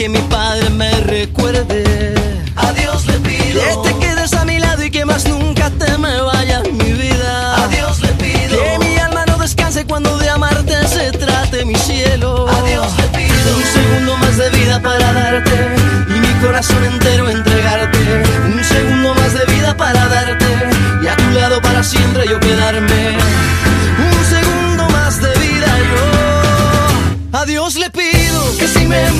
Que 0.00 0.08
mi 0.08 0.18
padre 0.30 0.70
me 0.70 0.90
recuerde. 1.00 2.14
A 2.56 2.72
Dios 2.72 3.06
le 3.06 3.18
pido 3.18 3.60
que 3.60 3.90
te 3.90 3.98
quedes 3.98 4.32
a 4.32 4.46
mi 4.46 4.58
lado 4.58 4.82
y 4.82 4.90
que 4.90 5.04
más 5.04 5.28
nunca 5.28 5.68
te 5.78 5.98
me 5.98 6.22
vayas, 6.22 6.62
mi 6.72 6.90
vida. 6.94 7.62
A 7.62 7.68
Dios 7.68 8.00
le 8.00 8.08
pido 8.14 8.56
que 8.64 8.78
mi 8.78 8.96
alma 8.96 9.26
no 9.26 9.36
descanse 9.36 9.84
cuando 9.84 10.16
de 10.16 10.30
amarte 10.30 10.88
se 10.88 11.12
trate 11.12 11.66
mi 11.66 11.74
cielo. 11.74 12.48
A 12.48 12.62
Dios 12.62 12.86
le 12.96 13.08
pido 13.18 13.48
un 13.54 13.64
segundo 13.76 14.16
más 14.16 14.38
de 14.38 14.48
vida 14.48 14.80
para 14.80 15.12
darte 15.12 15.56
y 16.08 16.18
mi 16.18 16.32
corazón 16.40 16.82
entero 16.82 17.28
entregarte. 17.28 17.98
Un 18.54 18.64
segundo 18.64 19.14
más 19.14 19.34
de 19.34 19.44
vida 19.52 19.76
para 19.76 20.08
darte 20.08 20.46
y 21.02 21.08
a 21.08 21.16
tu 21.16 21.30
lado 21.32 21.60
para 21.60 21.82
siempre 21.84 22.26
yo 22.26 22.40
quedarme. 22.40 23.18
Un 23.98 24.24
segundo 24.24 24.88
más 24.88 25.20
de 25.20 25.32
vida 25.40 25.68
yo. 25.92 27.38
A 27.38 27.44
Dios 27.44 27.74
le 27.74 27.90
pido 27.90 28.56
que 28.58 28.66
si 28.66 28.86
me 28.86 29.19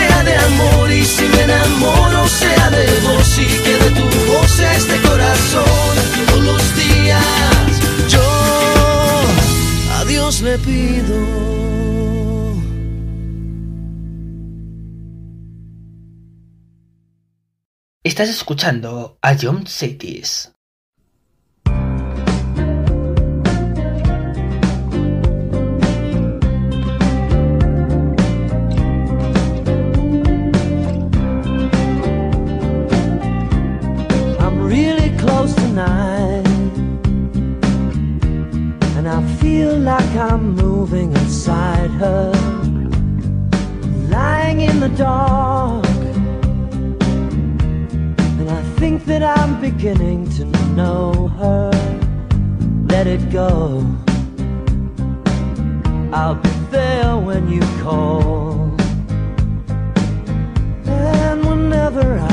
Estás 18.11 18.27
escuchando 18.27 19.17
a 19.21 19.37
John 19.37 19.65
Cities. 19.65 20.51
I'm 34.41 34.59
really 34.67 35.15
close 35.17 35.55
tonight. 35.55 36.45
And 38.97 39.07
I 39.07 39.21
feel 39.39 39.77
like 39.77 40.03
I'm 40.17 40.53
moving 40.53 41.13
inside 41.13 41.91
her. 41.91 42.33
Lying 44.09 44.59
in 44.59 44.81
the 44.81 44.89
dark. 44.97 45.90
I 48.51 48.61
think 48.79 49.05
that 49.05 49.23
I'm 49.23 49.61
beginning 49.61 50.29
to 50.31 50.43
know 50.75 51.29
her. 51.39 51.71
Let 52.87 53.07
it 53.07 53.31
go. 53.31 53.85
I'll 56.11 56.35
be 56.35 56.49
there 56.69 57.15
when 57.17 57.49
you 57.49 57.61
call. 57.81 58.75
And 60.85 61.45
whenever 61.45 62.19
I 62.19 62.30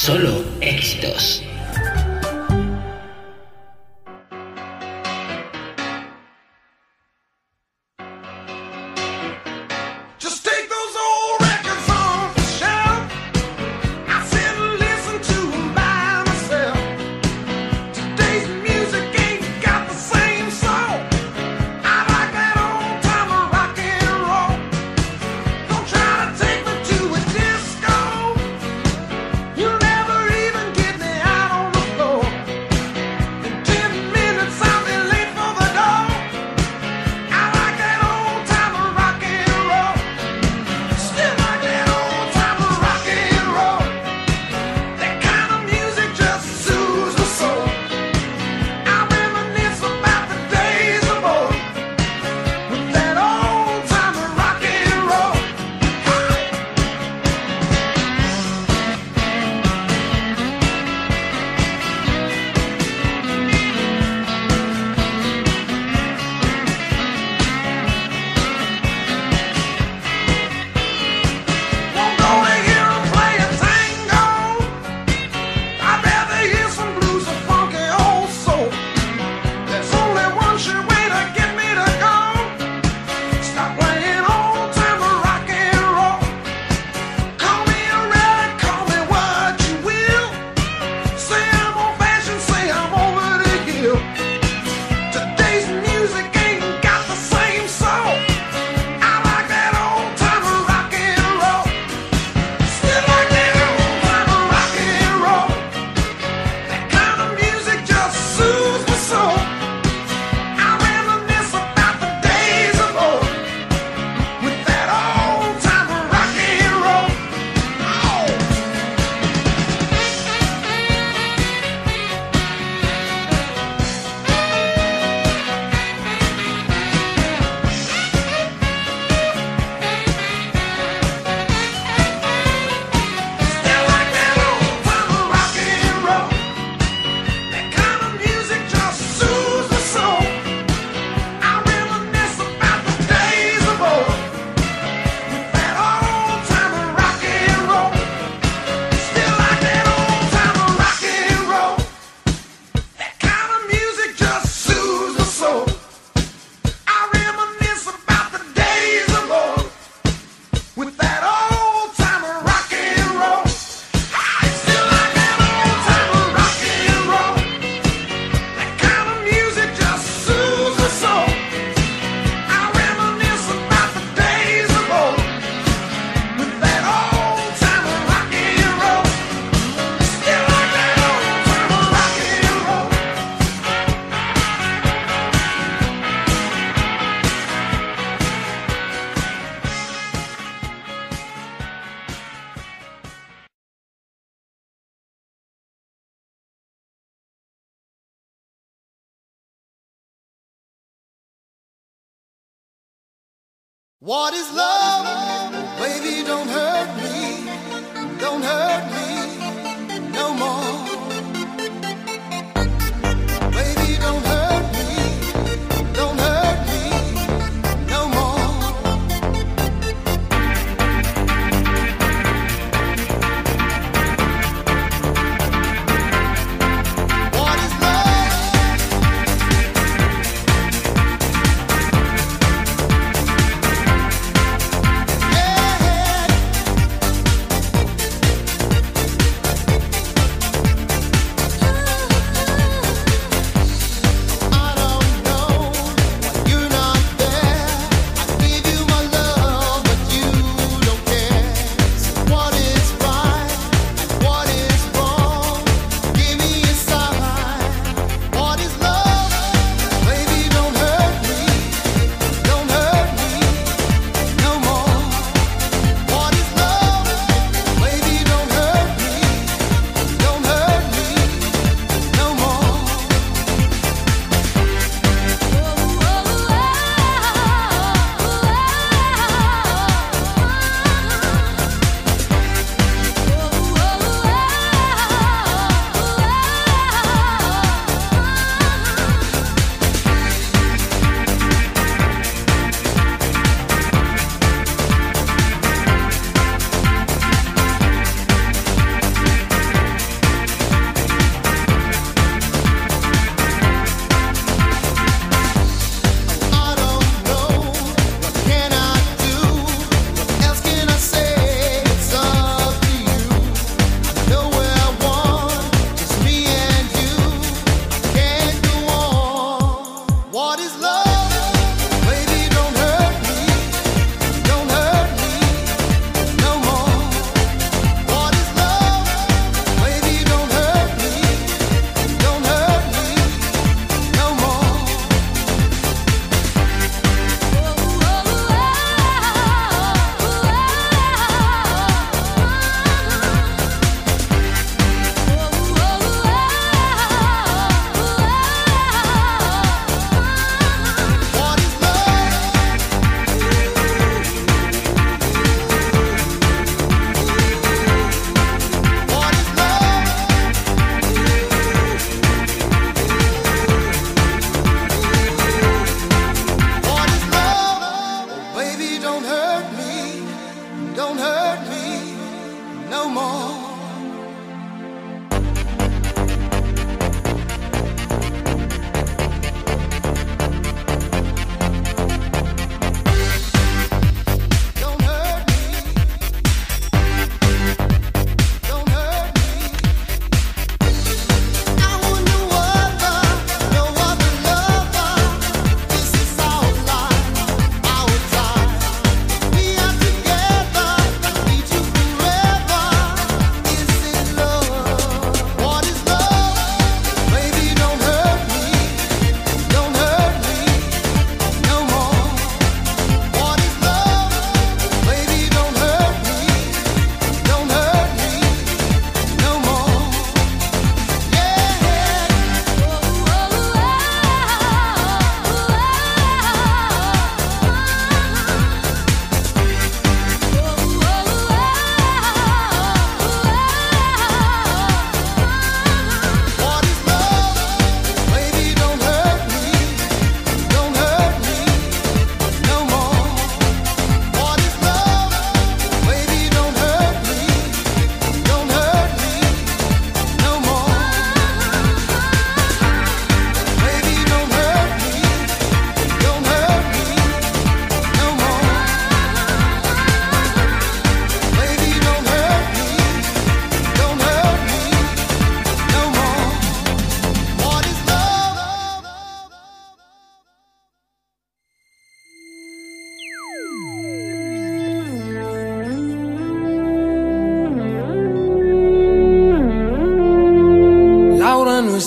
solo 0.00 0.39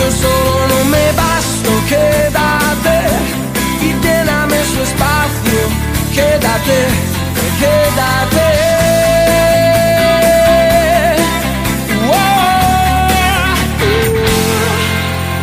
Yo 0.00 0.10
solo 0.10 0.66
no 0.72 0.84
me 0.86 1.06
basto, 1.12 1.70
quédate 1.90 2.98
y 3.82 3.88
lléname 4.02 4.56
su 4.72 4.78
espacio, 4.88 5.60
quédate, 6.14 6.78
quédate. 7.60 8.48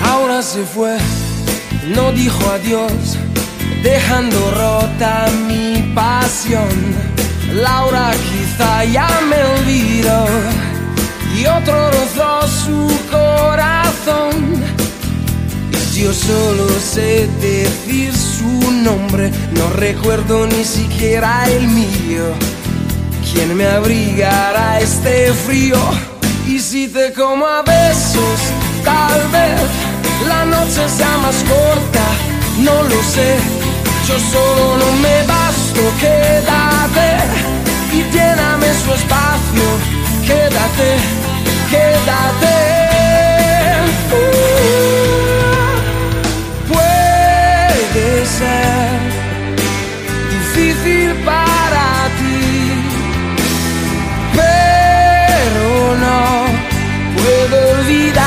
Ahora 0.09 0.41
se 0.41 0.63
fue, 0.65 0.97
no 1.95 2.11
dijo 2.13 2.43
adiós, 2.51 3.17
dejando 3.83 4.39
rota 4.51 5.27
mi 5.47 5.93
pasión. 5.93 6.77
Laura 7.53 8.11
quizá 8.29 8.85
ya 8.85 9.07
me 9.29 9.39
olvidó 9.55 10.25
y 11.37 11.45
otro 11.45 11.91
rozó 11.91 12.47
su 12.47 12.87
corazón. 13.11 14.63
Y 15.71 16.01
yo 16.01 16.13
solo 16.13 16.67
sé 16.79 17.27
decir 17.41 18.13
su 18.15 18.71
nombre, 18.71 19.31
no 19.51 19.69
recuerdo 19.71 20.47
ni 20.47 20.63
siquiera 20.63 21.45
el 21.49 21.67
mío. 21.67 22.25
¿Quién 23.31 23.55
me 23.55 23.67
abrigará 23.67 24.79
este 24.79 25.33
frío? 25.33 25.77
Y 26.47 26.59
si 26.59 26.87
te 26.87 27.13
como 27.13 27.45
a 27.45 27.61
besos, 27.61 28.39
tal 28.83 29.21
vez 29.31 29.61
la 30.27 30.45
noche 30.45 30.87
sea 30.89 31.17
más 31.17 31.35
corta, 31.43 32.05
no 32.59 32.83
lo 32.83 33.03
sé. 33.03 33.35
Yo 34.07 34.17
solo 34.19 34.77
no 34.77 34.91
me 35.01 35.23
basto, 35.27 35.81
quédate 35.99 37.17
y 37.93 38.03
lléname 38.13 38.67
su 38.83 38.93
espacio, 38.93 39.67
quédate, 40.25 41.16
quédate. 41.69 42.57
Uh, 44.13 45.75
puede 46.71 48.25
ser 48.25 48.99
difícil 50.31 51.09
para 51.25 51.85
ti, 52.19 52.39
pero 54.39 55.95
no 56.03 56.19
puedo 57.15 57.55
olvidarla. 57.79 58.26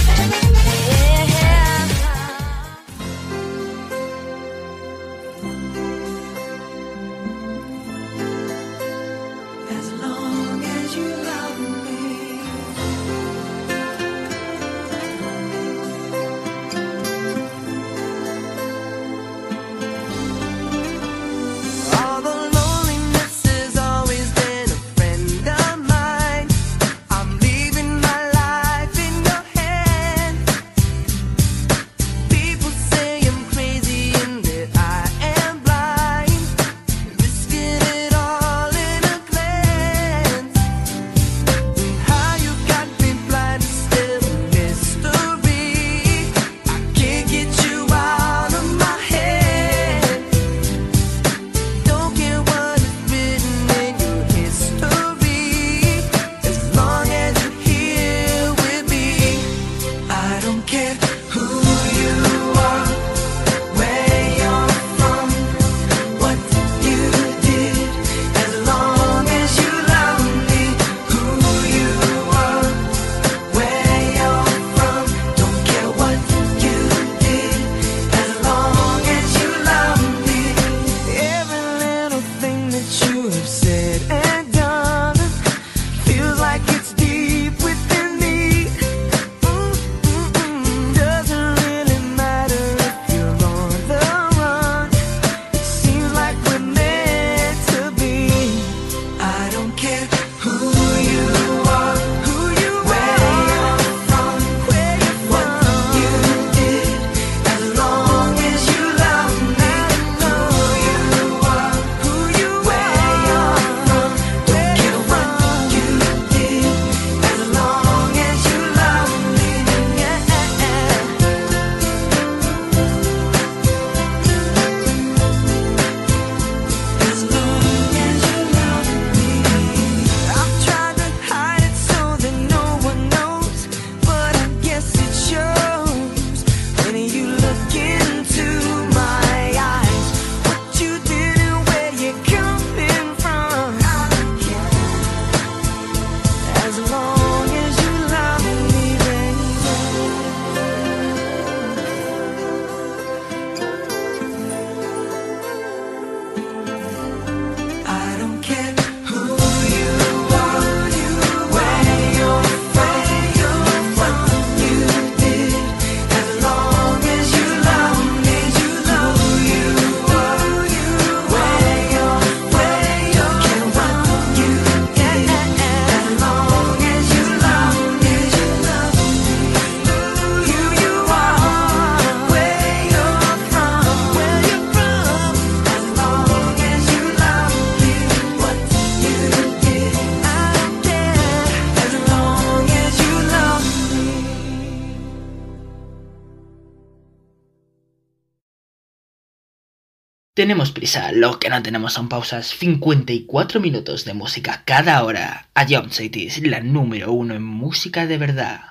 Tenemos 200.41 200.71
prisa, 200.71 201.11
lo 201.11 201.37
que 201.37 201.51
no 201.51 201.61
tenemos 201.61 201.93
son 201.93 202.09
pausas. 202.09 202.47
54 202.47 203.59
minutos 203.59 204.05
de 204.05 204.15
música 204.15 204.63
cada 204.65 205.03
hora. 205.03 205.49
A 205.53 205.67
Jump 205.67 205.91
City 205.91 206.25
es 206.25 206.41
la 206.41 206.61
número 206.61 207.13
uno 207.13 207.35
en 207.35 207.43
música 207.43 208.07
de 208.07 208.17
verdad. 208.17 208.70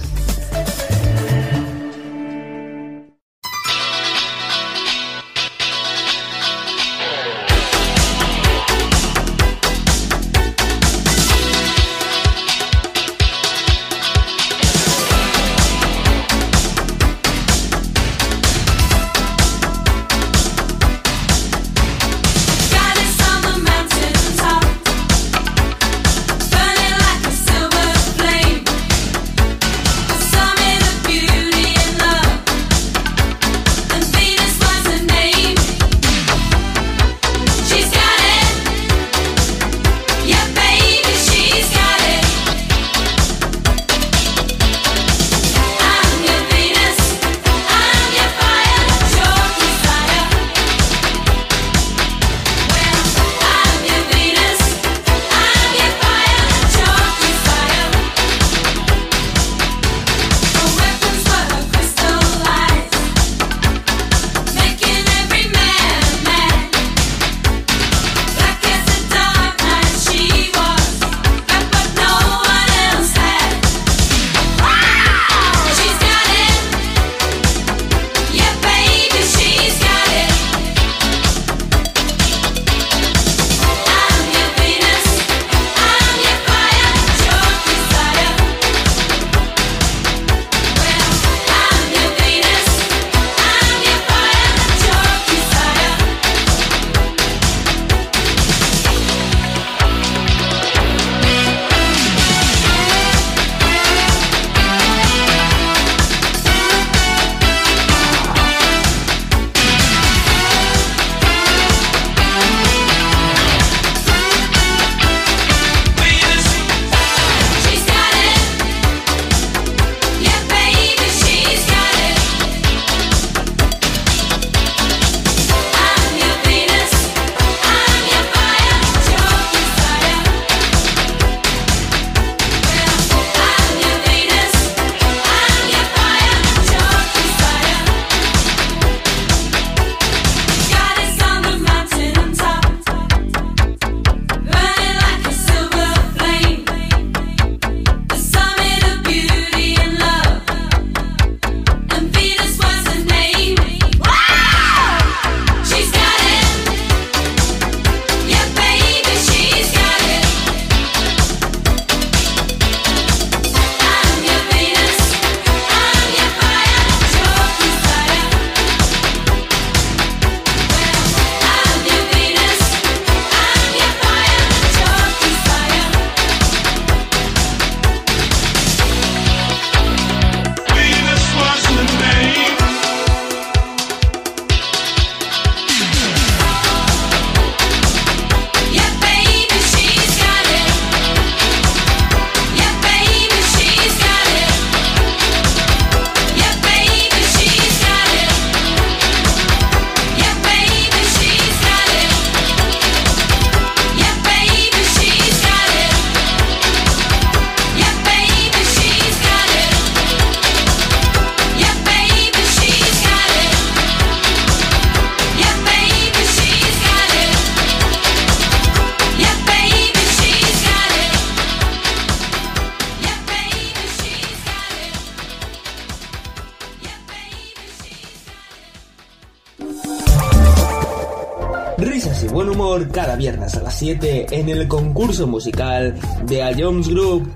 7 233.81 234.27
en 234.29 234.47
el 234.47 234.67
concurso 234.67 235.25
musical 235.25 235.99
de 236.27 236.43
A 236.43 236.53
Jones 236.55 236.87
Group. 236.87 237.33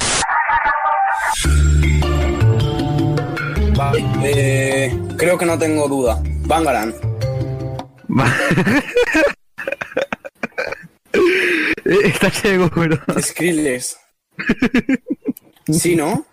Eh, 4.23 4.95
creo 5.17 5.39
que 5.39 5.45
no 5.47 5.57
tengo 5.57 5.87
duda. 5.87 6.21
Bangaran. 6.45 6.93
Eh, 11.87 11.99
está 12.03 12.31
ciego, 12.31 12.69
pero. 12.73 12.97
Skrillex. 13.21 13.95
¿Sí, 15.71 15.95
no? 15.95 16.25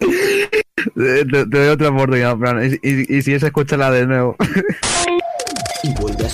Eh, 0.00 1.24
te, 1.30 1.44
doy 1.46 1.68
otra 1.68 1.88
oportunidad, 1.88 2.36
Fran. 2.36 2.62
Y, 2.62 2.88
y, 2.88 3.16
y 3.16 3.22
si 3.22 3.32
es, 3.32 3.42
escúchala 3.42 3.90
de 3.90 4.06
nuevo. 4.06 4.36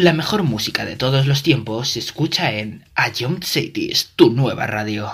La 0.00 0.14
mejor 0.14 0.44
música 0.44 0.86
de 0.86 0.96
todos 0.96 1.26
los 1.26 1.42
tiempos 1.42 1.90
se 1.90 1.98
escucha 1.98 2.52
en 2.52 2.86
A 2.94 3.12
Young 3.12 3.44
Cities, 3.44 4.12
tu 4.16 4.30
nueva 4.30 4.66
radio. 4.66 5.12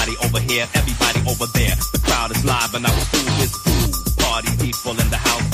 Everybody 0.00 0.26
over 0.26 0.40
here, 0.50 0.66
everybody 0.72 1.20
over 1.28 1.46
there. 1.52 1.76
The 1.92 2.00
crowd 2.02 2.30
is 2.30 2.42
live 2.42 2.74
and 2.74 2.86
I 2.86 2.90
will 2.90 3.04
fool 3.12 3.36
this 3.36 3.52
fool. 3.52 4.24
Party 4.24 4.48
people 4.56 4.92
in 4.92 5.10
the 5.10 5.18
house 5.18 5.49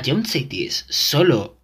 Jump 0.00 0.26
Cities 0.26 0.84
solo 0.88 1.59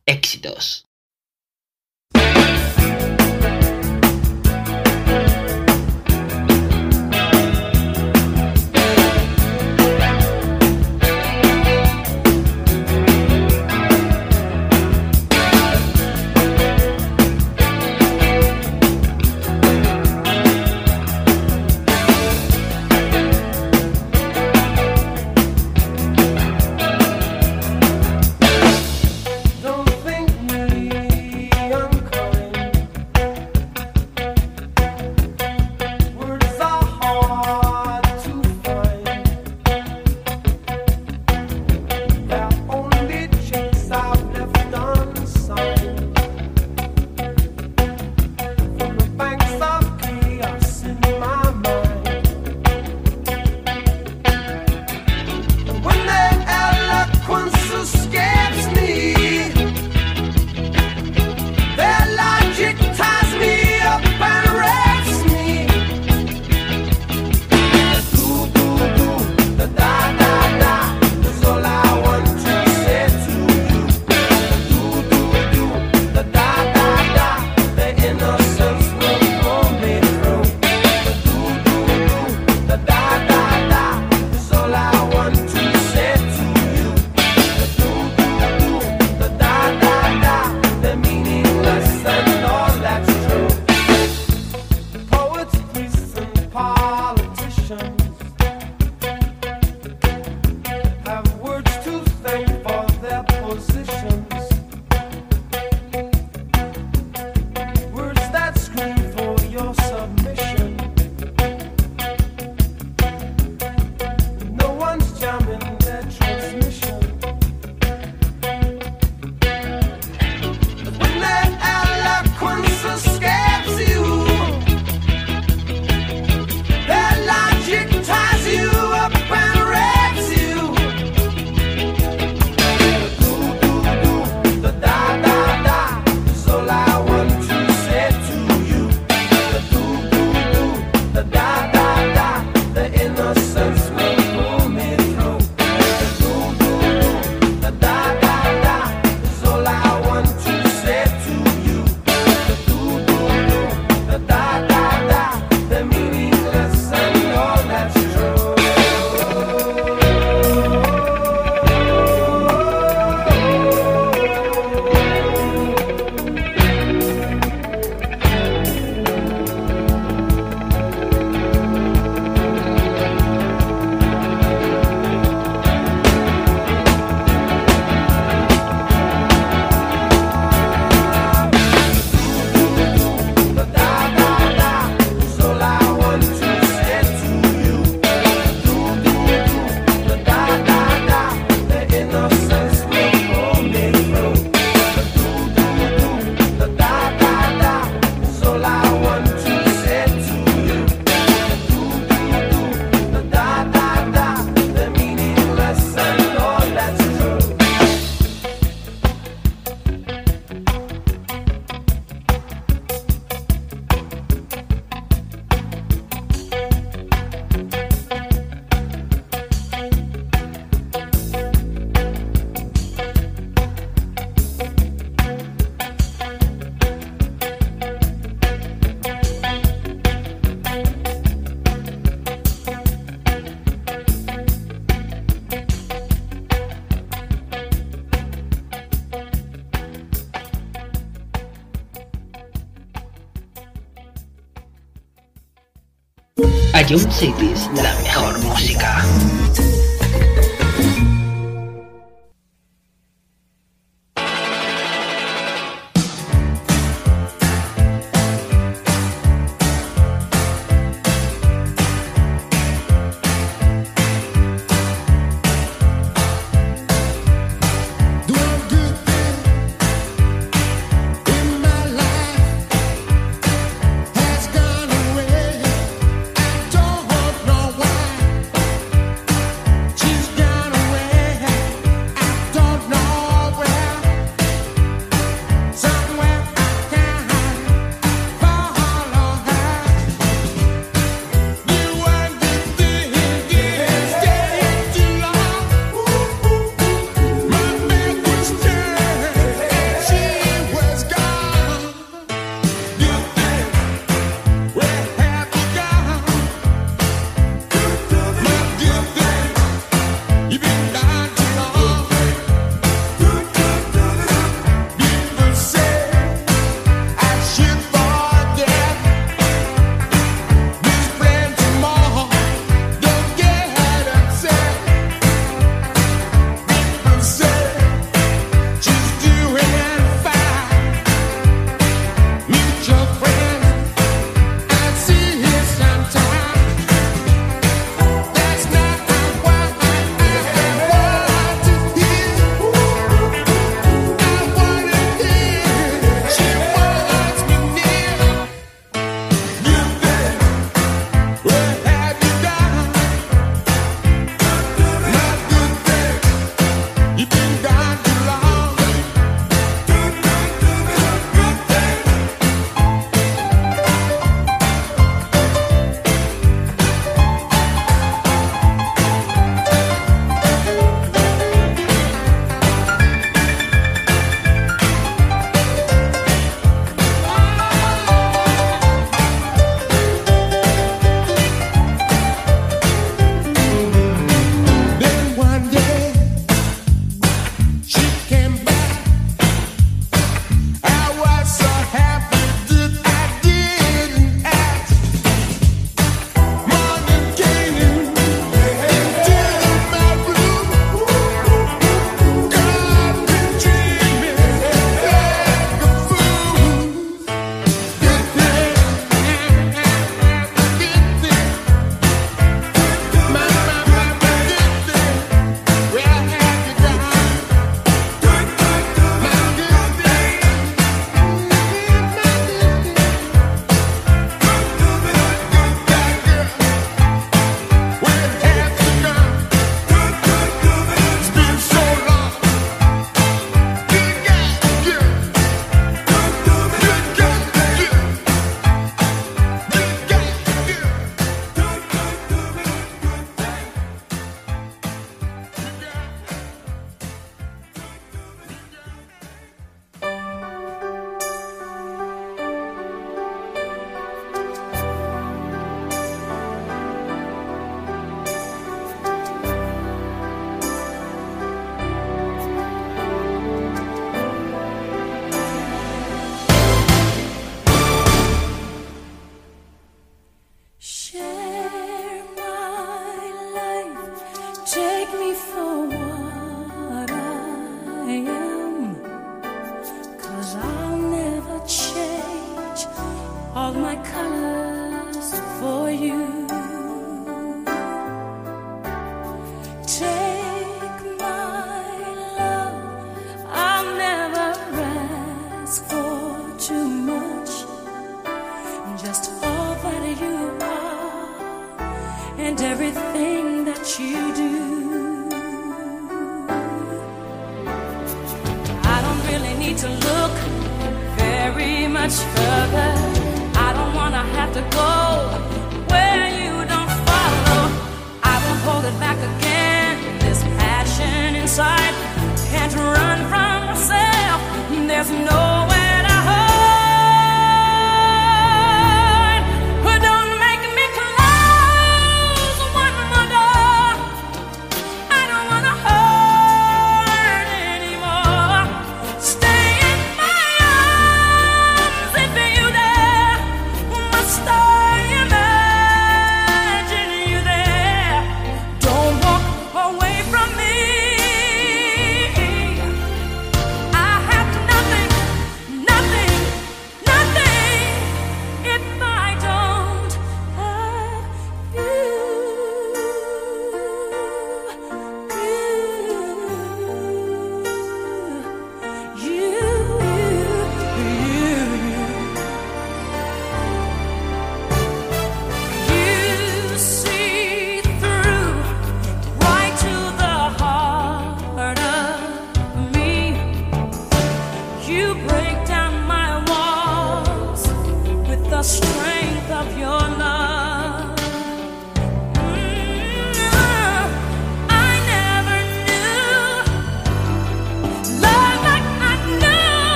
Ion 246.89 247.11
Cities, 247.11 247.69
la 247.75 248.06